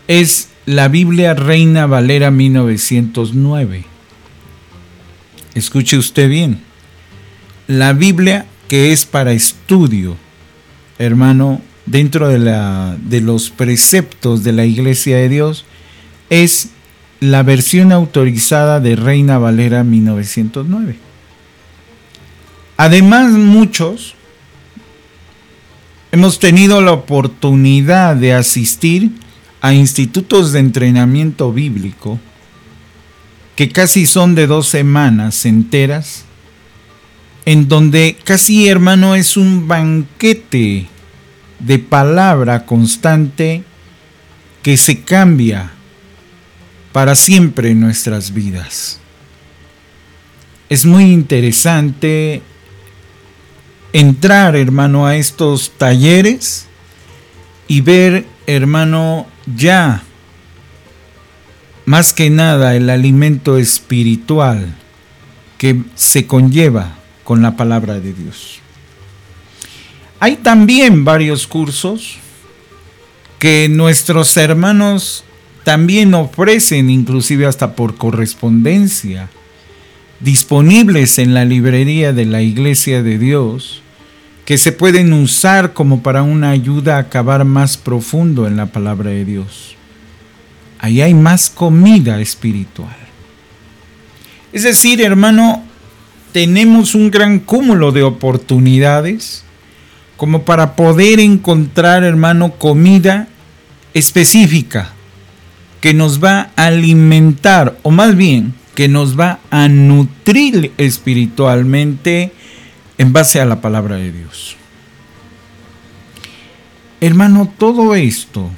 es 0.08 0.48
la 0.66 0.88
Biblia 0.88 1.34
Reina 1.34 1.88
Valera 1.88 2.32
1909. 2.32 3.84
Escuche 5.56 5.98
usted 5.98 6.30
bien. 6.30 6.62
La 7.68 7.92
Biblia 7.92 8.46
que 8.70 8.94
es 8.94 9.06
para 9.06 9.34
estudio, 9.34 10.16
hermano, 11.00 11.62
dentro 11.86 12.30
de, 12.30 12.40
la, 12.40 12.96
de 13.02 13.20
los 13.20 13.50
preceptos 13.50 14.46
de 14.46 14.54
la 14.54 14.66
Iglesia 14.66 15.18
de 15.18 15.28
Dios, 15.28 15.66
es 16.30 16.70
la 17.20 17.44
versión 17.44 17.92
autorizada 17.92 18.80
de 18.80 18.96
Reina 18.96 19.38
Valera 19.38 19.84
1909. 19.84 20.98
Además, 22.78 23.32
muchos 23.32 24.14
hemos 26.12 26.40
tenido 26.40 26.82
la 26.82 26.92
oportunidad 26.92 28.16
de 28.16 28.34
asistir 28.34 29.12
a 29.62 29.74
institutos 29.74 30.52
de 30.52 30.60
entrenamiento 30.60 31.52
bíblico 31.52 32.20
que 33.56 33.70
casi 33.70 34.06
son 34.06 34.36
de 34.36 34.46
dos 34.46 34.68
semanas 34.68 35.44
enteras, 35.46 36.26
en 37.46 37.68
donde 37.68 38.16
casi 38.24 38.68
hermano 38.68 39.16
es 39.16 39.36
un 39.36 39.68
banquete 39.68 40.86
de 41.58 41.80
palabra 41.80 42.68
constante 42.68 43.64
que 44.62 44.78
se 44.78 45.02
cambia 45.02 45.72
para 46.98 47.14
siempre 47.14 47.70
en 47.70 47.80
nuestras 47.80 48.34
vidas. 48.34 48.98
Es 50.68 50.84
muy 50.84 51.12
interesante 51.12 52.42
entrar, 53.94 54.56
hermano, 54.56 55.06
a 55.06 55.16
estos 55.16 55.74
talleres 55.78 56.66
y 57.68 57.82
ver, 57.82 58.26
hermano, 58.48 59.28
ya 59.46 60.02
más 61.86 62.14
que 62.14 62.32
nada 62.32 62.76
el 62.76 62.90
alimento 62.90 63.60
espiritual 63.60 64.74
que 65.60 65.84
se 65.94 66.26
conlleva 66.26 66.98
con 67.24 67.44
la 67.44 67.56
palabra 67.56 68.00
de 68.00 68.12
Dios. 68.12 68.58
Hay 70.20 70.38
también 70.38 71.06
varios 71.06 71.46
cursos 71.46 72.18
que 73.38 73.70
nuestros 73.70 74.36
hermanos 74.36 75.26
también 75.68 76.14
ofrecen, 76.14 76.90
inclusive 76.90 77.46
hasta 77.46 77.76
por 77.76 77.98
correspondencia, 77.98 79.28
disponibles 80.22 81.20
en 81.20 81.34
la 81.34 81.44
librería 81.44 82.14
de 82.14 82.26
la 82.26 82.42
Iglesia 82.42 83.04
de 83.04 83.18
Dios, 83.18 83.82
que 84.46 84.58
se 84.58 84.72
pueden 84.72 85.12
usar 85.12 85.74
como 85.74 86.02
para 86.02 86.24
una 86.24 86.52
ayuda 86.52 86.96
a 86.96 87.00
acabar 87.00 87.44
más 87.44 87.76
profundo 87.76 88.48
en 88.48 88.56
la 88.56 88.68
palabra 88.68 89.10
de 89.10 89.26
Dios. 89.26 89.76
Ahí 90.80 91.02
hay 91.02 91.14
más 91.14 91.50
comida 91.50 92.22
espiritual. 92.22 92.96
Es 94.54 94.64
decir, 94.64 95.02
hermano, 95.02 95.66
tenemos 96.32 96.96
un 96.96 97.12
gran 97.12 97.40
cúmulo 97.40 97.92
de 97.92 98.04
oportunidades 98.04 99.44
como 100.16 100.44
para 100.46 100.78
poder 100.78 101.20
encontrar, 101.20 102.06
hermano, 102.06 102.54
comida 102.54 103.28
específica 103.94 104.94
que 105.82 105.94
nos 105.94 106.24
va 106.24 106.52
a 106.56 106.68
alimentar, 106.68 107.78
o 107.84 107.92
más 107.92 108.16
bien, 108.16 108.54
que 108.76 108.88
nos 108.88 109.20
va 109.20 109.40
a 109.50 109.68
nutrir 109.68 110.72
espiritualmente 110.78 112.32
en 112.98 113.14
base 113.14 113.40
a 113.40 113.46
la 113.46 113.62
palabra 113.62 113.96
de 113.96 114.12
Dios. 114.12 114.56
Hermano, 117.00 117.52
todo 117.58 117.96
esto, 117.96 118.50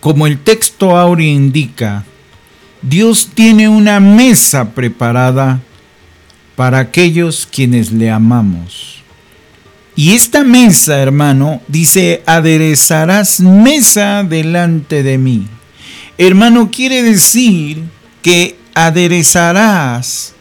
como 0.00 0.26
el 0.26 0.38
texto 0.38 0.96
áureo 0.96 1.26
indica, 1.26 2.04
Dios 2.82 3.30
tiene 3.34 3.68
una 3.68 4.00
mesa 4.00 4.70
preparada 4.70 5.60
para 6.56 6.78
aquellos 6.78 7.46
quienes 7.46 7.92
le 7.92 8.10
amamos. 8.10 9.02
Y 9.96 10.12
esta 10.12 10.44
mesa, 10.44 10.98
hermano, 10.98 11.62
dice, 11.68 12.22
aderezarás 12.26 13.40
mesa 13.40 14.22
delante 14.22 15.02
de 15.02 15.16
mí. 15.16 15.46
Hermano, 16.18 16.70
quiere 16.70 17.02
decir 17.02 17.82
que 18.20 18.58
aderezarás 18.74 20.34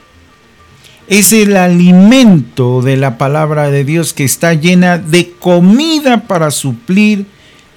es 1.08 1.32
el 1.32 1.56
alimento 1.56 2.82
de 2.82 2.98
la 2.98 3.18
palabra 3.18 3.70
de 3.70 3.86
Dios 3.86 4.14
que 4.14 4.26
está 4.26 4.54
llena 4.54 4.98
de 4.98 5.32
comida 5.32 6.24
para 6.28 6.52
suplir 6.52 7.26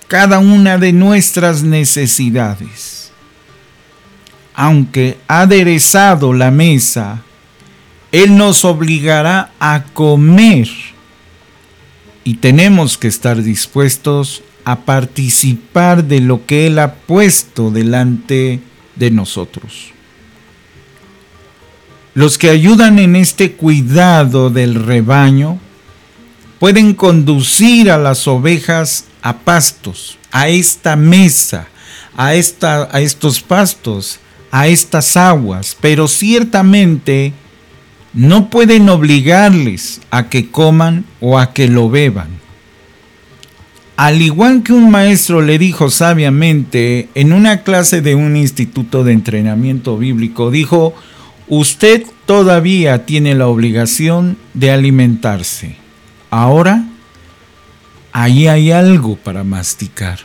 cada 0.08 0.40
una 0.40 0.78
de 0.78 0.92
nuestras 0.92 1.62
necesidades. 1.62 3.12
Aunque 4.54 5.18
aderezado 5.28 6.32
la 6.32 6.50
mesa, 6.50 7.22
Él 8.10 8.36
nos 8.36 8.64
obligará 8.64 9.52
a 9.60 9.84
comer 9.92 10.68
y 12.28 12.34
tenemos 12.34 12.98
que 12.98 13.08
estar 13.08 13.42
dispuestos 13.42 14.42
a 14.66 14.80
participar 14.80 16.04
de 16.04 16.20
lo 16.20 16.44
que 16.44 16.66
Él 16.66 16.78
ha 16.78 16.92
puesto 16.92 17.70
delante 17.70 18.60
de 18.96 19.10
nosotros. 19.10 19.92
Los 22.12 22.36
que 22.36 22.50
ayudan 22.50 22.98
en 22.98 23.16
este 23.16 23.52
cuidado 23.52 24.50
del 24.50 24.74
rebaño 24.74 25.58
pueden 26.58 26.92
conducir 26.92 27.90
a 27.90 27.96
las 27.96 28.28
ovejas 28.28 29.06
a 29.22 29.38
pastos, 29.38 30.18
a 30.30 30.48
esta 30.48 30.96
mesa, 30.96 31.66
a, 32.14 32.34
esta, 32.34 32.94
a 32.94 33.00
estos 33.00 33.40
pastos, 33.40 34.20
a 34.50 34.68
estas 34.68 35.16
aguas, 35.16 35.78
pero 35.80 36.06
ciertamente 36.06 37.32
no 38.18 38.50
pueden 38.50 38.88
obligarles 38.88 40.00
a 40.10 40.28
que 40.28 40.50
coman 40.50 41.04
o 41.20 41.38
a 41.38 41.52
que 41.52 41.68
lo 41.68 41.88
beban. 41.88 42.26
al 43.96 44.20
igual 44.22 44.64
que 44.64 44.72
un 44.72 44.90
maestro 44.90 45.40
le 45.40 45.56
dijo 45.56 45.88
sabiamente 45.88 47.08
en 47.14 47.32
una 47.32 47.62
clase 47.62 48.00
de 48.00 48.16
un 48.16 48.36
instituto 48.36 49.04
de 49.04 49.12
entrenamiento 49.12 49.96
bíblico, 49.98 50.50
dijo, 50.50 50.94
usted 51.46 52.04
todavía 52.26 53.06
tiene 53.06 53.36
la 53.36 53.46
obligación 53.46 54.36
de 54.52 54.72
alimentarse. 54.72 55.76
Ahora, 56.30 56.86
ahí 58.12 58.48
hay 58.48 58.72
algo 58.72 59.16
para 59.16 59.44
masticar. 59.44 60.18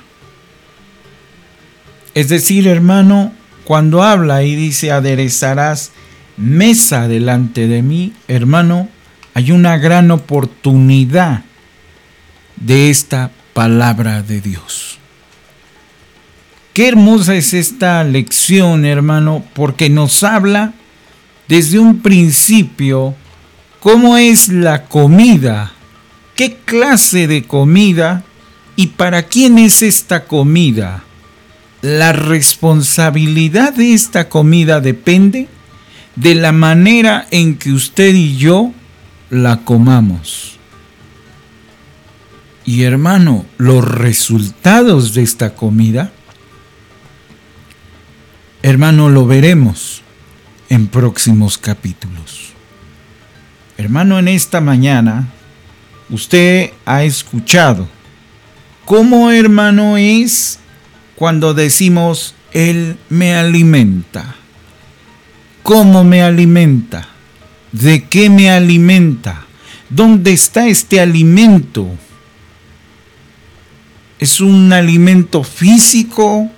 Es 2.16 2.30
decir, 2.30 2.68
hermano, 2.68 3.34
cuando 3.66 4.02
habla 4.02 4.44
y 4.44 4.56
dice 4.56 4.92
aderezarás 4.92 5.92
mesa 6.38 7.08
delante 7.08 7.68
de 7.68 7.82
mí, 7.82 8.14
hermano, 8.28 8.90
hay 9.34 9.52
una 9.52 9.78
gran 9.78 10.12
oportunidad 10.12 11.44
de 12.56 12.90
esta 12.90 13.32
palabra 13.54 14.22
de 14.22 14.42
Dios. 14.42 15.00
Qué 16.74 16.88
hermosa 16.88 17.36
es 17.36 17.54
esta 17.54 18.04
lección, 18.04 18.86
hermano, 18.86 19.44
porque 19.54 19.90
nos 19.90 20.24
habla 20.24 20.74
desde 21.48 21.80
un 21.80 22.02
principio 22.02 23.16
cómo 23.80 24.18
es 24.18 24.50
la 24.50 24.86
comida, 24.86 25.74
qué 26.36 26.58
clase 26.66 27.28
de 27.28 27.44
comida 27.44 28.24
y 28.76 28.88
para 28.88 29.24
quién 29.24 29.60
es 29.60 29.82
esta 29.82 30.26
comida 30.26 31.04
la 31.84 32.14
responsabilidad 32.14 33.74
de 33.74 33.94
esta 33.94 34.30
comida 34.30 34.80
depende 34.80 35.50
de 36.16 36.36
la 36.36 36.52
manera 36.52 37.28
en 37.32 37.58
que 37.58 37.72
usted 37.72 38.14
y 38.14 38.38
yo 38.38 38.72
la 39.30 39.58
comamos. 39.66 40.58
Y 42.66 42.84
hermano, 42.84 43.46
los 43.58 43.84
resultados 43.84 45.14
de 45.14 45.24
esta 45.24 45.56
comida, 45.56 46.12
hermano, 48.62 49.10
lo 49.10 49.26
veremos 49.26 50.02
en 50.70 50.88
próximos 50.88 51.58
capítulos. 51.58 52.54
Hermano, 53.78 54.18
en 54.20 54.28
esta 54.28 54.62
mañana, 54.62 55.28
usted 56.10 56.72
ha 56.86 57.04
escuchado 57.04 57.88
cómo, 58.86 59.32
hermano, 59.32 59.98
es 59.98 60.60
cuando 61.16 61.54
decimos, 61.54 62.36
Él 62.54 62.98
me 63.10 63.34
alimenta. 63.34 64.36
¿Cómo 65.64 66.04
me 66.04 66.22
alimenta? 66.22 67.08
¿De 67.72 68.04
qué 68.04 68.30
me 68.30 68.52
alimenta? 68.52 69.46
¿Dónde 69.90 70.34
está 70.34 70.68
este 70.68 71.00
alimento? 71.00 71.88
¿Es 74.20 74.42
un 74.42 74.74
alimento 74.74 75.44
físico? 75.44 76.52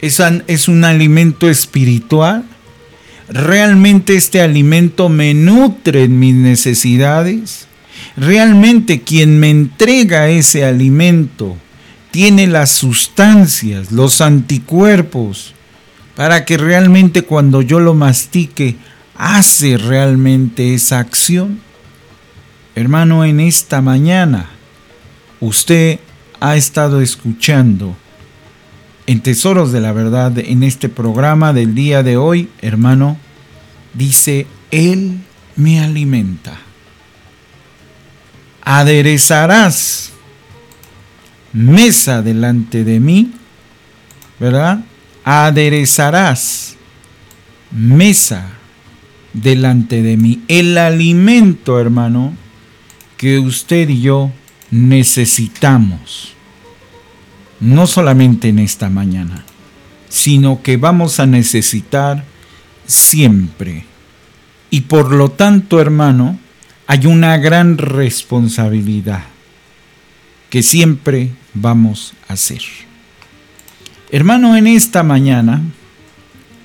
¿Es, 0.00 0.20
¿Es 0.46 0.68
un 0.68 0.84
alimento 0.84 1.48
espiritual? 1.50 2.44
¿Realmente 3.28 4.16
este 4.16 4.40
alimento 4.40 5.08
me 5.08 5.34
nutre 5.34 6.04
en 6.04 6.18
mis 6.18 6.34
necesidades? 6.34 7.66
¿Realmente 8.16 9.02
quien 9.02 9.38
me 9.38 9.50
entrega 9.50 10.28
ese 10.28 10.64
alimento 10.64 11.56
tiene 12.10 12.46
las 12.46 12.70
sustancias, 12.70 13.90
los 13.90 14.20
anticuerpos, 14.20 15.54
para 16.16 16.44
que 16.44 16.56
realmente 16.56 17.22
cuando 17.22 17.62
yo 17.62 17.80
lo 17.80 17.94
mastique, 17.94 18.76
hace 19.16 19.76
realmente 19.76 20.74
esa 20.74 20.98
acción. 20.98 21.60
Hermano, 22.74 23.24
en 23.24 23.40
esta 23.40 23.80
mañana 23.80 24.50
usted 25.40 26.00
ha 26.40 26.56
estado 26.56 27.00
escuchando 27.00 27.96
en 29.06 29.20
Tesoros 29.20 29.72
de 29.72 29.80
la 29.80 29.92
Verdad, 29.92 30.38
en 30.38 30.62
este 30.62 30.88
programa 30.88 31.52
del 31.52 31.74
día 31.74 32.02
de 32.02 32.16
hoy, 32.16 32.48
hermano, 32.62 33.18
dice, 33.92 34.46
Él 34.70 35.18
me 35.56 35.80
alimenta. 35.80 36.58
Aderezarás 38.62 40.10
mesa 41.52 42.22
delante 42.22 42.82
de 42.82 42.98
mí, 42.98 43.32
¿verdad? 44.40 44.80
Aderezarás 45.24 46.76
mesa 47.70 48.46
delante 49.32 50.02
de 50.02 50.16
mí. 50.16 50.42
El 50.48 50.78
alimento, 50.78 51.80
hermano, 51.80 52.34
que 53.16 53.38
usted 53.38 53.88
y 53.88 54.00
yo 54.00 54.30
necesitamos. 54.70 56.34
No 57.60 57.86
solamente 57.86 58.48
en 58.48 58.58
esta 58.58 58.90
mañana, 58.90 59.44
sino 60.08 60.62
que 60.62 60.76
vamos 60.76 61.20
a 61.20 61.26
necesitar 61.26 62.24
siempre. 62.86 63.84
Y 64.70 64.82
por 64.82 65.12
lo 65.12 65.30
tanto, 65.30 65.80
hermano, 65.80 66.38
hay 66.86 67.06
una 67.06 67.36
gran 67.38 67.78
responsabilidad 67.78 69.24
que 70.50 70.62
siempre 70.62 71.30
vamos 71.54 72.14
a 72.28 72.34
hacer. 72.34 72.62
Hermano, 74.14 74.56
en 74.56 74.68
esta 74.68 75.02
mañana, 75.02 75.60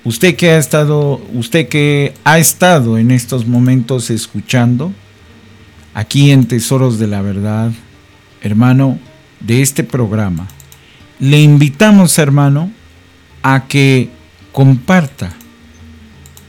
usted 0.04 0.36
que 0.36 0.52
ha 0.52 0.60
estado, 0.60 1.20
usted 1.34 1.68
que 1.68 2.14
ha 2.24 2.38
estado 2.38 3.00
en 3.00 3.10
estos 3.10 3.48
momentos 3.48 4.12
escuchando, 4.12 4.94
aquí 5.96 6.30
en 6.30 6.46
Tesoros 6.46 7.00
de 7.00 7.08
la 7.08 7.24
Verdad, 7.24 7.72
hermano, 8.44 9.00
de 9.40 9.64
este 9.64 9.84
programa, 9.84 10.48
le 11.20 11.42
invitamos, 11.42 12.20
hermano, 12.20 12.72
a 13.42 13.66
que 13.66 14.12
comparta 14.52 15.34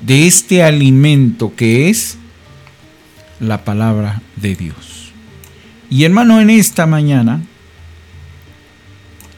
de 0.02 0.26
este 0.26 0.62
alimento 0.62 1.54
que 1.56 1.88
es 1.88 2.18
la 3.40 3.64
palabra 3.64 4.20
de 4.36 4.54
Dios. 4.54 5.12
Y 5.88 6.04
hermano, 6.04 6.42
en 6.42 6.50
esta 6.50 6.84
mañana 6.84 7.40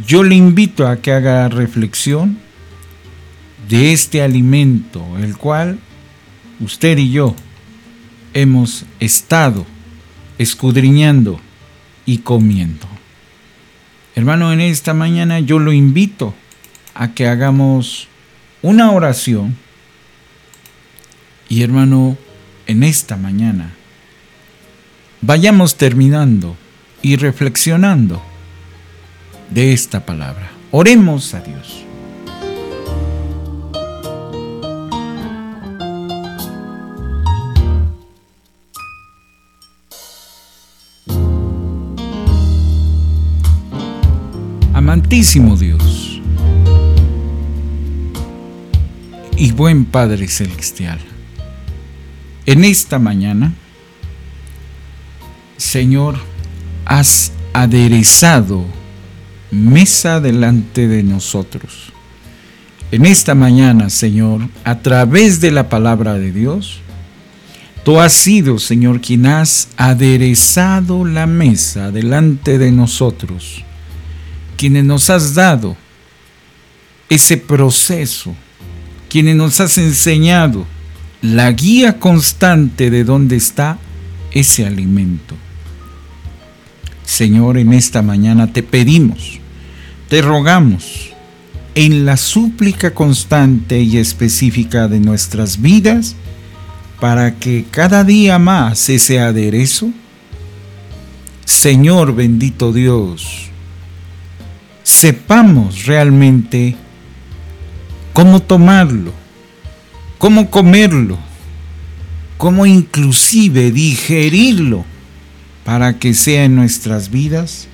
yo 0.07 0.23
le 0.23 0.35
invito 0.35 0.87
a 0.87 0.97
que 0.97 1.13
haga 1.13 1.49
reflexión 1.49 2.39
de 3.69 3.93
este 3.93 4.23
alimento, 4.23 5.05
el 5.19 5.37
cual 5.37 5.79
usted 6.61 6.99
y 6.99 7.11
yo 7.11 7.35
hemos 8.35 8.85
estado 9.01 9.67
escudriñando 10.39 11.41
y 12.07 12.19
comiendo. 12.19 12.87
Hermano, 14.15 14.53
en 14.53 14.61
esta 14.61 14.95
mañana 14.95 15.41
yo 15.41 15.59
lo 15.59 15.73
invito 15.73 16.35
a 16.95 17.13
que 17.13 17.29
hagamos 17.29 18.09
una 18.61 18.91
oración. 18.93 19.57
Y 21.49 21.63
hermano, 21.63 22.17
en 22.67 22.83
esta 22.83 23.17
mañana 23.17 23.75
vayamos 25.21 25.77
terminando 25.77 26.57
y 27.03 27.17
reflexionando 27.17 28.23
de 29.53 29.73
esta 29.73 30.05
palabra. 30.05 30.51
Oremos 30.71 31.35
a 31.35 31.41
Dios. 31.41 31.85
Amantísimo 44.75 45.57
Dios 45.57 46.21
y 49.37 49.53
buen 49.53 49.85
Padre 49.85 50.29
Celestial, 50.29 50.99
en 52.47 52.65
esta 52.65 52.99
mañana 52.99 53.53
Señor, 55.73 56.17
has 56.85 57.33
aderezado 57.55 58.67
mesa 59.53 60.19
delante 60.19 60.89
de 60.89 61.03
nosotros. 61.03 61.93
En 62.91 63.07
esta 63.07 63.35
mañana, 63.35 63.91
Señor, 63.91 64.49
a 64.65 64.81
través 64.81 65.41
de 65.41 65.51
la 65.51 65.69
palabra 65.69 66.15
de 66.15 66.33
Dios, 66.33 66.81
tú 67.85 68.01
has 68.01 68.15
sido, 68.15 68.59
Señor, 68.59 69.01
quien 69.01 69.27
has 69.27 69.69
aderezado 69.77 71.05
la 71.05 71.27
mesa 71.27 71.91
delante 71.91 72.59
de 72.59 72.73
nosotros, 72.73 73.63
quienes 74.57 74.85
nos 74.85 75.11
has 75.11 75.35
dado 75.35 75.77
ese 77.09 77.37
proceso, 77.37 78.35
quienes 79.09 79.37
nos 79.37 79.61
has 79.61 79.77
enseñado 79.77 80.67
la 81.21 81.53
guía 81.53 81.99
constante 81.99 82.91
de 82.91 83.05
dónde 83.05 83.37
está 83.37 83.79
ese 84.33 84.67
alimento. 84.67 85.37
Señor, 87.05 87.59
en 87.59 87.75
esta 87.75 88.01
mañana 88.01 88.53
te 88.53 88.63
pedimos, 88.63 89.42
te 90.13 90.21
rogamos, 90.21 91.11
en 91.75 92.05
la 92.05 92.19
súplica 92.19 92.93
constante 92.93 93.81
y 93.81 93.97
específica 93.97 94.87
de 94.87 95.01
nuestras 95.01 95.63
vidas, 95.63 96.17
para 97.01 97.37
que 97.37 97.65
cada 97.71 98.05
día 98.05 98.39
más 98.39 98.91
ese 98.91 99.21
aderezo, 99.21 99.89
Señor 101.47 102.15
bendito 102.15 102.75
Dios, 102.75 103.49
sepamos 104.83 105.87
realmente 105.87 106.77
cómo 108.13 108.43
tomarlo, 108.43 109.15
cómo 110.19 110.51
comerlo, 110.51 111.17
cómo 112.37 112.67
inclusive 112.67 113.71
digerirlo 113.71 114.85
para 115.65 115.99
que 115.99 116.13
sea 116.13 116.45
en 116.45 116.55
nuestras 116.55 117.11
vidas 117.11 117.69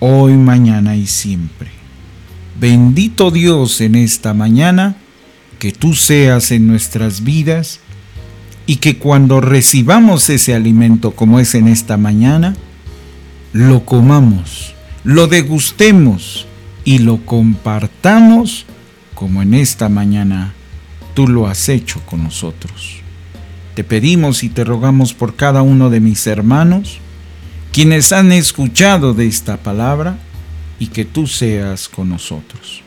hoy, 0.00 0.34
mañana 0.34 0.96
y 0.96 1.06
siempre. 1.06 1.70
Bendito 2.58 3.30
Dios 3.30 3.80
en 3.80 3.94
esta 3.94 4.34
mañana, 4.34 4.96
que 5.58 5.72
tú 5.72 5.94
seas 5.94 6.50
en 6.50 6.66
nuestras 6.66 7.22
vidas 7.22 7.80
y 8.66 8.76
que 8.76 8.98
cuando 8.98 9.40
recibamos 9.40 10.28
ese 10.28 10.54
alimento 10.54 11.12
como 11.12 11.38
es 11.38 11.54
en 11.54 11.68
esta 11.68 11.96
mañana, 11.96 12.56
lo 13.52 13.84
comamos, 13.84 14.74
lo 15.04 15.26
degustemos 15.26 16.46
y 16.84 16.98
lo 16.98 17.24
compartamos 17.24 18.66
como 19.14 19.42
en 19.42 19.54
esta 19.54 19.88
mañana 19.88 20.54
tú 21.14 21.28
lo 21.28 21.46
has 21.46 21.68
hecho 21.68 22.00
con 22.06 22.24
nosotros. 22.24 23.00
Te 23.74 23.84
pedimos 23.84 24.42
y 24.42 24.48
te 24.48 24.64
rogamos 24.64 25.14
por 25.14 25.36
cada 25.36 25.62
uno 25.62 25.90
de 25.90 26.00
mis 26.00 26.26
hermanos, 26.26 27.00
quienes 27.72 28.12
han 28.12 28.32
escuchado 28.32 29.14
de 29.14 29.26
esta 29.26 29.56
palabra, 29.56 30.18
y 30.78 30.86
que 30.86 31.04
tú 31.04 31.26
seas 31.26 31.88
con 31.88 32.08
nosotros. 32.08 32.82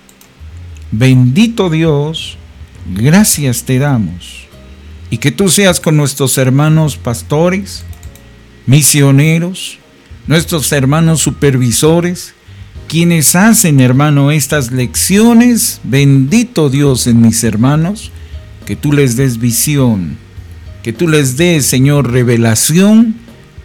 Bendito 0.92 1.70
Dios, 1.70 2.38
gracias 2.94 3.64
te 3.64 3.80
damos, 3.80 4.48
y 5.10 5.18
que 5.20 5.32
tú 5.32 5.48
seas 5.50 5.80
con 5.80 5.96
nuestros 5.96 6.38
hermanos 6.38 6.98
pastores, 6.98 7.84
misioneros, 8.66 9.78
nuestros 10.28 10.72
hermanos 10.72 11.22
supervisores, 11.22 12.34
quienes 12.88 13.36
hacen, 13.36 13.80
hermano, 13.80 14.32
estas 14.32 14.72
lecciones. 14.72 15.80
Bendito 15.84 16.70
Dios 16.70 17.08
en 17.08 17.22
mis 17.22 17.44
hermanos, 17.44 18.12
que 18.66 18.76
tú 18.76 18.92
les 18.92 19.16
des 19.16 19.40
visión, 19.40 20.18
que 20.82 20.94
tú 20.94 21.08
les 21.08 21.38
des, 21.38 21.66
Señor, 21.66 22.12
revelación 22.12 23.23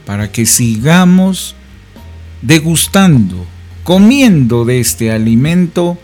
para 0.08 0.32
que 0.32 0.46
sigamos 0.46 1.54
degustando, 2.40 3.44
comiendo 3.84 4.64
de 4.64 4.80
este 4.80 5.12
alimento 5.12 5.98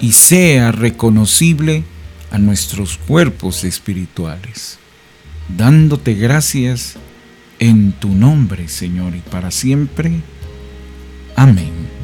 y 0.00 0.14
sea 0.14 0.72
reconocible 0.72 1.84
a 2.32 2.38
nuestros 2.38 2.98
cuerpos 2.98 3.62
espirituales. 3.62 4.80
Dándote 5.56 6.14
gracias 6.14 6.96
en 7.60 7.92
tu 7.92 8.08
nombre, 8.08 8.66
Señor, 8.66 9.14
y 9.14 9.20
para 9.20 9.52
siempre. 9.52 10.22
Amén. 11.36 11.95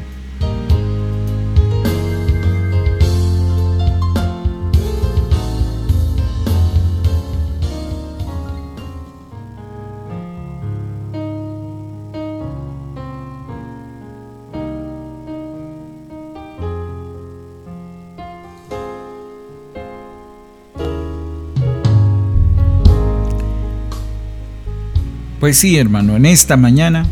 Pues 25.43 25.57
sí, 25.57 25.77
hermano, 25.77 26.15
en 26.15 26.25
esta 26.25 26.55
mañana 26.55 27.05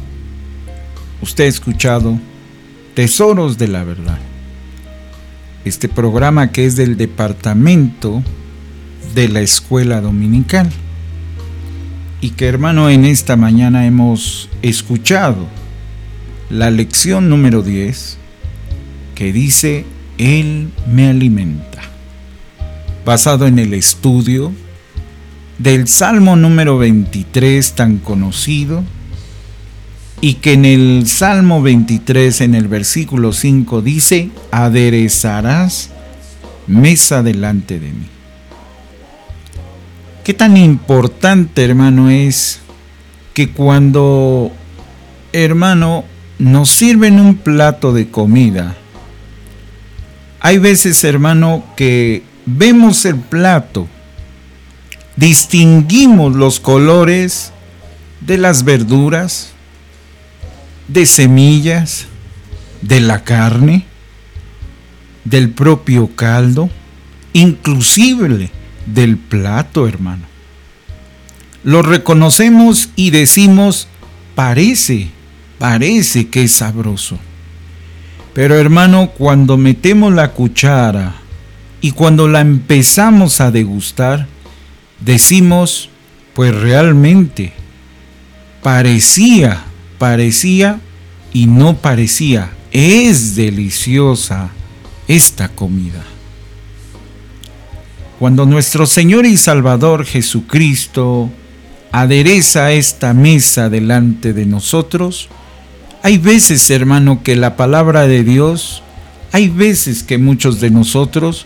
usted 1.22 1.44
ha 1.44 1.48
escuchado 1.48 2.18
Tesoros 2.94 3.58
de 3.58 3.68
la 3.68 3.84
Verdad. 3.84 4.20
Este 5.66 5.90
programa 5.90 6.54
que 6.54 6.66
es 6.66 6.78
del 6.78 6.96
departamento 6.96 8.24
de 9.14 9.28
la 9.28 9.42
escuela 9.42 10.00
dominical. 10.00 10.70
Y 12.22 12.30
que 12.30 12.46
hermano, 12.46 12.90
en 12.90 13.04
esta 13.04 13.36
mañana 13.36 13.86
hemos 13.86 14.48
escuchado 14.62 15.46
la 16.50 16.72
lección 16.72 17.30
número 17.30 17.64
10 17.64 18.18
que 19.14 19.34
dice, 19.34 19.86
Él 20.18 20.70
me 20.90 21.10
alimenta. 21.10 21.82
Basado 23.04 23.46
en 23.46 23.60
el 23.60 23.74
estudio 23.74 24.54
del 25.62 25.88
Salmo 25.88 26.36
número 26.36 26.80
23 26.80 27.74
tan 27.74 27.98
conocido 27.98 28.84
y 30.20 30.36
que 30.36 30.54
en 30.54 30.66
el 30.66 31.08
Salmo 31.08 31.62
23 31.62 32.42
en 32.42 32.56
el 32.56 32.68
versículo 32.68 33.32
5 33.32 33.82
dice, 33.82 34.32
aderezarás 34.52 35.92
mesa 36.68 37.22
delante 37.22 37.80
de 37.80 37.90
mí. 37.90 38.08
¿Qué 40.24 40.34
tan 40.34 40.58
importante, 40.58 41.64
hermano, 41.64 42.10
es 42.10 42.60
que 43.34 43.52
cuando, 43.52 44.52
hermano, 45.34 46.06
nos 46.40 46.70
sirven 46.70 47.20
un 47.20 47.36
plato 47.36 47.94
de 47.94 48.10
comida, 48.10 48.76
hay 50.40 50.58
veces, 50.58 51.04
hermano, 51.04 51.64
que 51.76 52.24
vemos 52.46 53.06
el 53.06 53.16
plato, 53.16 53.88
distinguimos 55.16 56.36
los 56.36 56.60
colores 56.60 57.52
de 58.22 58.38
las 58.38 58.64
verduras, 58.64 59.52
de 60.88 61.06
semillas, 61.06 62.08
de 62.82 63.00
la 63.00 63.24
carne, 63.24 63.86
del 65.24 65.50
propio 65.50 66.16
caldo, 66.16 66.70
inclusive 67.34 68.52
del 68.86 69.18
plato, 69.18 69.88
hermano. 69.88 70.26
Lo 71.64 71.84
reconocemos 71.84 72.90
y 72.96 73.12
decimos, 73.12 73.88
parece, 74.36 75.10
parece 75.60 76.30
que 76.30 76.44
es 76.44 76.54
sabroso. 76.54 77.20
Pero 78.34 78.56
hermano, 78.56 79.12
cuando 79.12 79.58
metemos 79.58 80.14
la 80.14 80.32
cuchara 80.32 81.16
y 81.82 81.92
cuando 81.92 82.28
la 82.28 82.42
empezamos 82.42 83.42
a 83.42 83.52
degustar, 83.52 84.28
decimos, 85.02 85.90
pues 86.34 86.56
realmente 86.56 87.54
parecía, 88.64 89.64
parecía 89.98 90.80
y 91.34 91.48
no 91.48 91.78
parecía. 91.78 92.52
Es 92.72 93.36
deliciosa 93.36 94.52
esta 95.08 95.50
comida. 95.50 96.04
Cuando 98.20 98.46
nuestro 98.46 98.86
Señor 98.86 99.26
y 99.26 99.36
Salvador 99.36 100.06
Jesucristo 100.06 101.30
adereza 101.92 102.72
esta 102.72 103.14
mesa 103.14 103.70
delante 103.70 104.32
de 104.32 104.46
nosotros, 104.46 105.28
hay 106.04 106.18
veces, 106.18 106.70
hermano, 106.70 107.24
que 107.24 107.36
la 107.36 107.58
palabra 107.58 108.08
de 108.08 108.24
Dios, 108.24 108.84
hay 109.32 109.50
veces 109.50 110.04
que 110.04 110.18
muchos 110.18 110.60
de 110.60 110.70
nosotros, 110.70 111.46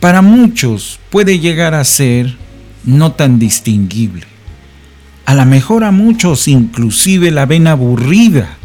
para 0.00 0.22
muchos 0.22 0.98
puede 1.10 1.38
llegar 1.38 1.74
a 1.74 1.84
ser 1.84 2.36
no 2.84 3.12
tan 3.12 3.38
distinguible. 3.38 4.26
A 5.26 5.34
lo 5.34 5.46
mejor 5.46 5.84
a 5.84 5.92
muchos 5.92 6.48
inclusive 6.48 7.30
la 7.30 7.46
ven 7.46 7.66
aburrida, 7.66 8.56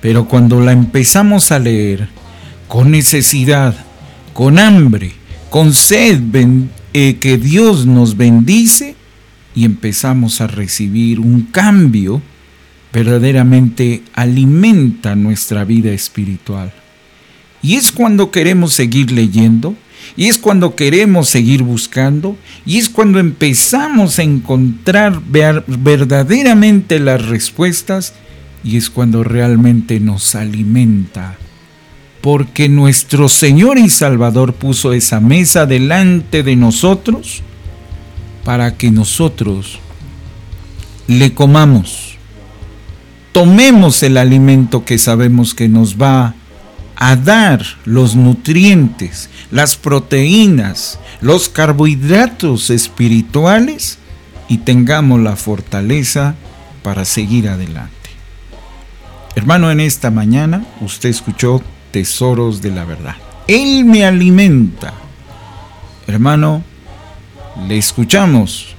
pero 0.00 0.26
cuando 0.26 0.60
la 0.60 0.72
empezamos 0.72 1.52
a 1.52 1.58
leer 1.58 2.08
con 2.66 2.90
necesidad, 2.90 3.74
con 4.32 4.58
hambre, 4.58 5.12
con 5.50 5.74
sed 5.74 6.20
eh, 6.92 7.16
que 7.16 7.38
Dios 7.38 7.86
nos 7.86 8.16
bendice 8.16 8.96
y 9.54 9.64
empezamos 9.64 10.40
a 10.40 10.46
recibir 10.46 11.20
un 11.20 11.42
cambio, 11.42 12.22
verdaderamente 12.92 14.02
alimenta 14.14 15.14
nuestra 15.14 15.64
vida 15.64 15.92
espiritual. 15.92 16.72
Y 17.62 17.74
es 17.74 17.92
cuando 17.92 18.30
queremos 18.30 18.72
seguir 18.72 19.12
leyendo, 19.12 19.76
y 20.16 20.26
es 20.26 20.38
cuando 20.38 20.74
queremos 20.74 21.28
seguir 21.28 21.62
buscando 21.62 22.36
y 22.66 22.78
es 22.78 22.88
cuando 22.88 23.18
empezamos 23.18 24.18
a 24.18 24.22
encontrar 24.22 25.20
verdaderamente 25.26 26.98
las 27.00 27.26
respuestas 27.26 28.14
y 28.62 28.76
es 28.76 28.90
cuando 28.90 29.24
realmente 29.24 30.00
nos 30.00 30.34
alimenta. 30.34 31.36
Porque 32.20 32.68
nuestro 32.68 33.28
Señor 33.28 33.78
y 33.78 33.88
Salvador 33.88 34.52
puso 34.54 34.92
esa 34.92 35.20
mesa 35.20 35.64
delante 35.64 36.42
de 36.42 36.54
nosotros 36.54 37.42
para 38.44 38.76
que 38.76 38.90
nosotros 38.90 39.78
le 41.06 41.32
comamos. 41.32 42.16
Tomemos 43.32 44.02
el 44.02 44.16
alimento 44.16 44.84
que 44.84 44.98
sabemos 44.98 45.54
que 45.54 45.68
nos 45.68 45.96
va 45.96 46.34
a 47.00 47.16
dar 47.16 47.64
los 47.86 48.14
nutrientes, 48.14 49.30
las 49.50 49.74
proteínas, 49.76 51.00
los 51.22 51.48
carbohidratos 51.48 52.68
espirituales 52.68 53.98
y 54.48 54.58
tengamos 54.58 55.18
la 55.20 55.34
fortaleza 55.34 56.34
para 56.82 57.06
seguir 57.06 57.48
adelante. 57.48 57.90
Hermano, 59.34 59.70
en 59.70 59.80
esta 59.80 60.10
mañana 60.10 60.64
usted 60.82 61.08
escuchó 61.08 61.62
Tesoros 61.90 62.60
de 62.60 62.70
la 62.70 62.84
Verdad. 62.84 63.16
Él 63.48 63.86
me 63.86 64.04
alimenta. 64.04 64.92
Hermano, 66.06 66.62
le 67.66 67.78
escuchamos 67.78 68.74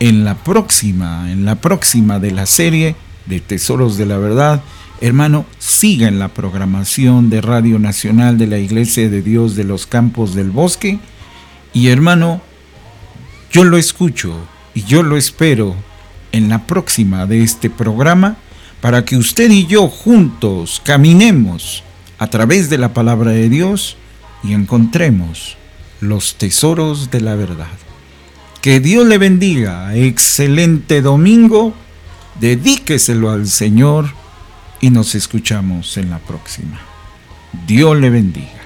en 0.00 0.24
la 0.24 0.34
próxima, 0.34 1.30
en 1.30 1.44
la 1.44 1.56
próxima 1.56 2.18
de 2.20 2.30
la 2.30 2.46
serie 2.46 2.96
de 3.26 3.40
Tesoros 3.40 3.98
de 3.98 4.06
la 4.06 4.16
Verdad. 4.16 4.62
Hermano, 5.00 5.44
siga 5.58 6.08
en 6.08 6.18
la 6.18 6.28
programación 6.28 7.28
de 7.28 7.42
Radio 7.42 7.78
Nacional 7.78 8.38
de 8.38 8.46
la 8.46 8.58
Iglesia 8.58 9.10
de 9.10 9.20
Dios 9.20 9.54
de 9.54 9.64
los 9.64 9.86
Campos 9.86 10.34
del 10.34 10.50
Bosque. 10.50 10.98
Y 11.74 11.88
hermano, 11.88 12.40
yo 13.52 13.64
lo 13.64 13.76
escucho 13.76 14.34
y 14.74 14.84
yo 14.84 15.02
lo 15.02 15.18
espero 15.18 15.76
en 16.32 16.48
la 16.48 16.66
próxima 16.66 17.26
de 17.26 17.42
este 17.42 17.68
programa 17.68 18.38
para 18.80 19.04
que 19.04 19.18
usted 19.18 19.50
y 19.50 19.66
yo 19.66 19.88
juntos 19.88 20.80
caminemos 20.82 21.82
a 22.18 22.28
través 22.28 22.70
de 22.70 22.78
la 22.78 22.94
palabra 22.94 23.32
de 23.32 23.50
Dios 23.50 23.98
y 24.42 24.54
encontremos 24.54 25.58
los 26.00 26.36
tesoros 26.36 27.10
de 27.10 27.20
la 27.20 27.34
verdad. 27.34 27.66
Que 28.62 28.80
Dios 28.80 29.06
le 29.06 29.18
bendiga. 29.18 29.94
Excelente 29.94 31.02
domingo. 31.02 31.74
Dedíqueselo 32.40 33.30
al 33.30 33.46
Señor 33.46 34.08
y 34.80 34.90
nos 34.90 35.14
escuchamos 35.14 35.96
en 35.96 36.10
la 36.10 36.18
próxima. 36.18 36.80
Dios 37.66 37.96
le 37.96 38.10
bendiga. 38.10 38.65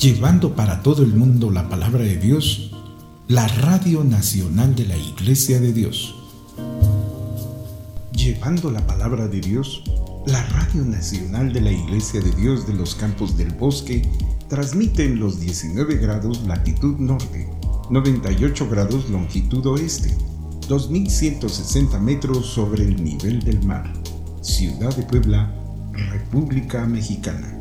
Llevando 0.00 0.54
para 0.54 0.82
todo 0.82 1.02
el 1.02 1.14
mundo 1.14 1.50
la 1.50 1.68
palabra 1.68 2.02
de 2.02 2.16
Dios, 2.16 2.70
la 3.28 3.46
Radio 3.46 4.02
Nacional 4.02 4.74
de 4.74 4.86
la 4.86 4.96
Iglesia 4.96 5.60
de 5.60 5.74
Dios. 5.74 6.14
Llevando 8.10 8.70
la 8.70 8.86
palabra 8.86 9.28
de 9.28 9.42
Dios, 9.42 9.82
la 10.26 10.42
Radio 10.46 10.86
Nacional 10.86 11.52
de 11.52 11.60
la 11.60 11.72
Iglesia 11.72 12.22
de 12.22 12.30
Dios 12.32 12.66
de 12.66 12.72
los 12.72 12.94
Campos 12.94 13.36
del 13.36 13.52
Bosque 13.52 14.08
transmite 14.48 15.04
en 15.04 15.20
los 15.20 15.38
19 15.38 15.98
grados 15.98 16.46
latitud 16.46 16.96
norte, 16.98 17.46
98 17.90 18.70
grados 18.70 19.10
longitud 19.10 19.66
oeste, 19.66 20.16
2160 20.66 22.00
metros 22.00 22.46
sobre 22.46 22.84
el 22.84 23.04
nivel 23.04 23.40
del 23.40 23.62
mar. 23.66 23.92
Ciudad 24.40 24.96
de 24.96 25.02
Puebla, 25.02 25.54
República 25.92 26.86
Mexicana. 26.86 27.59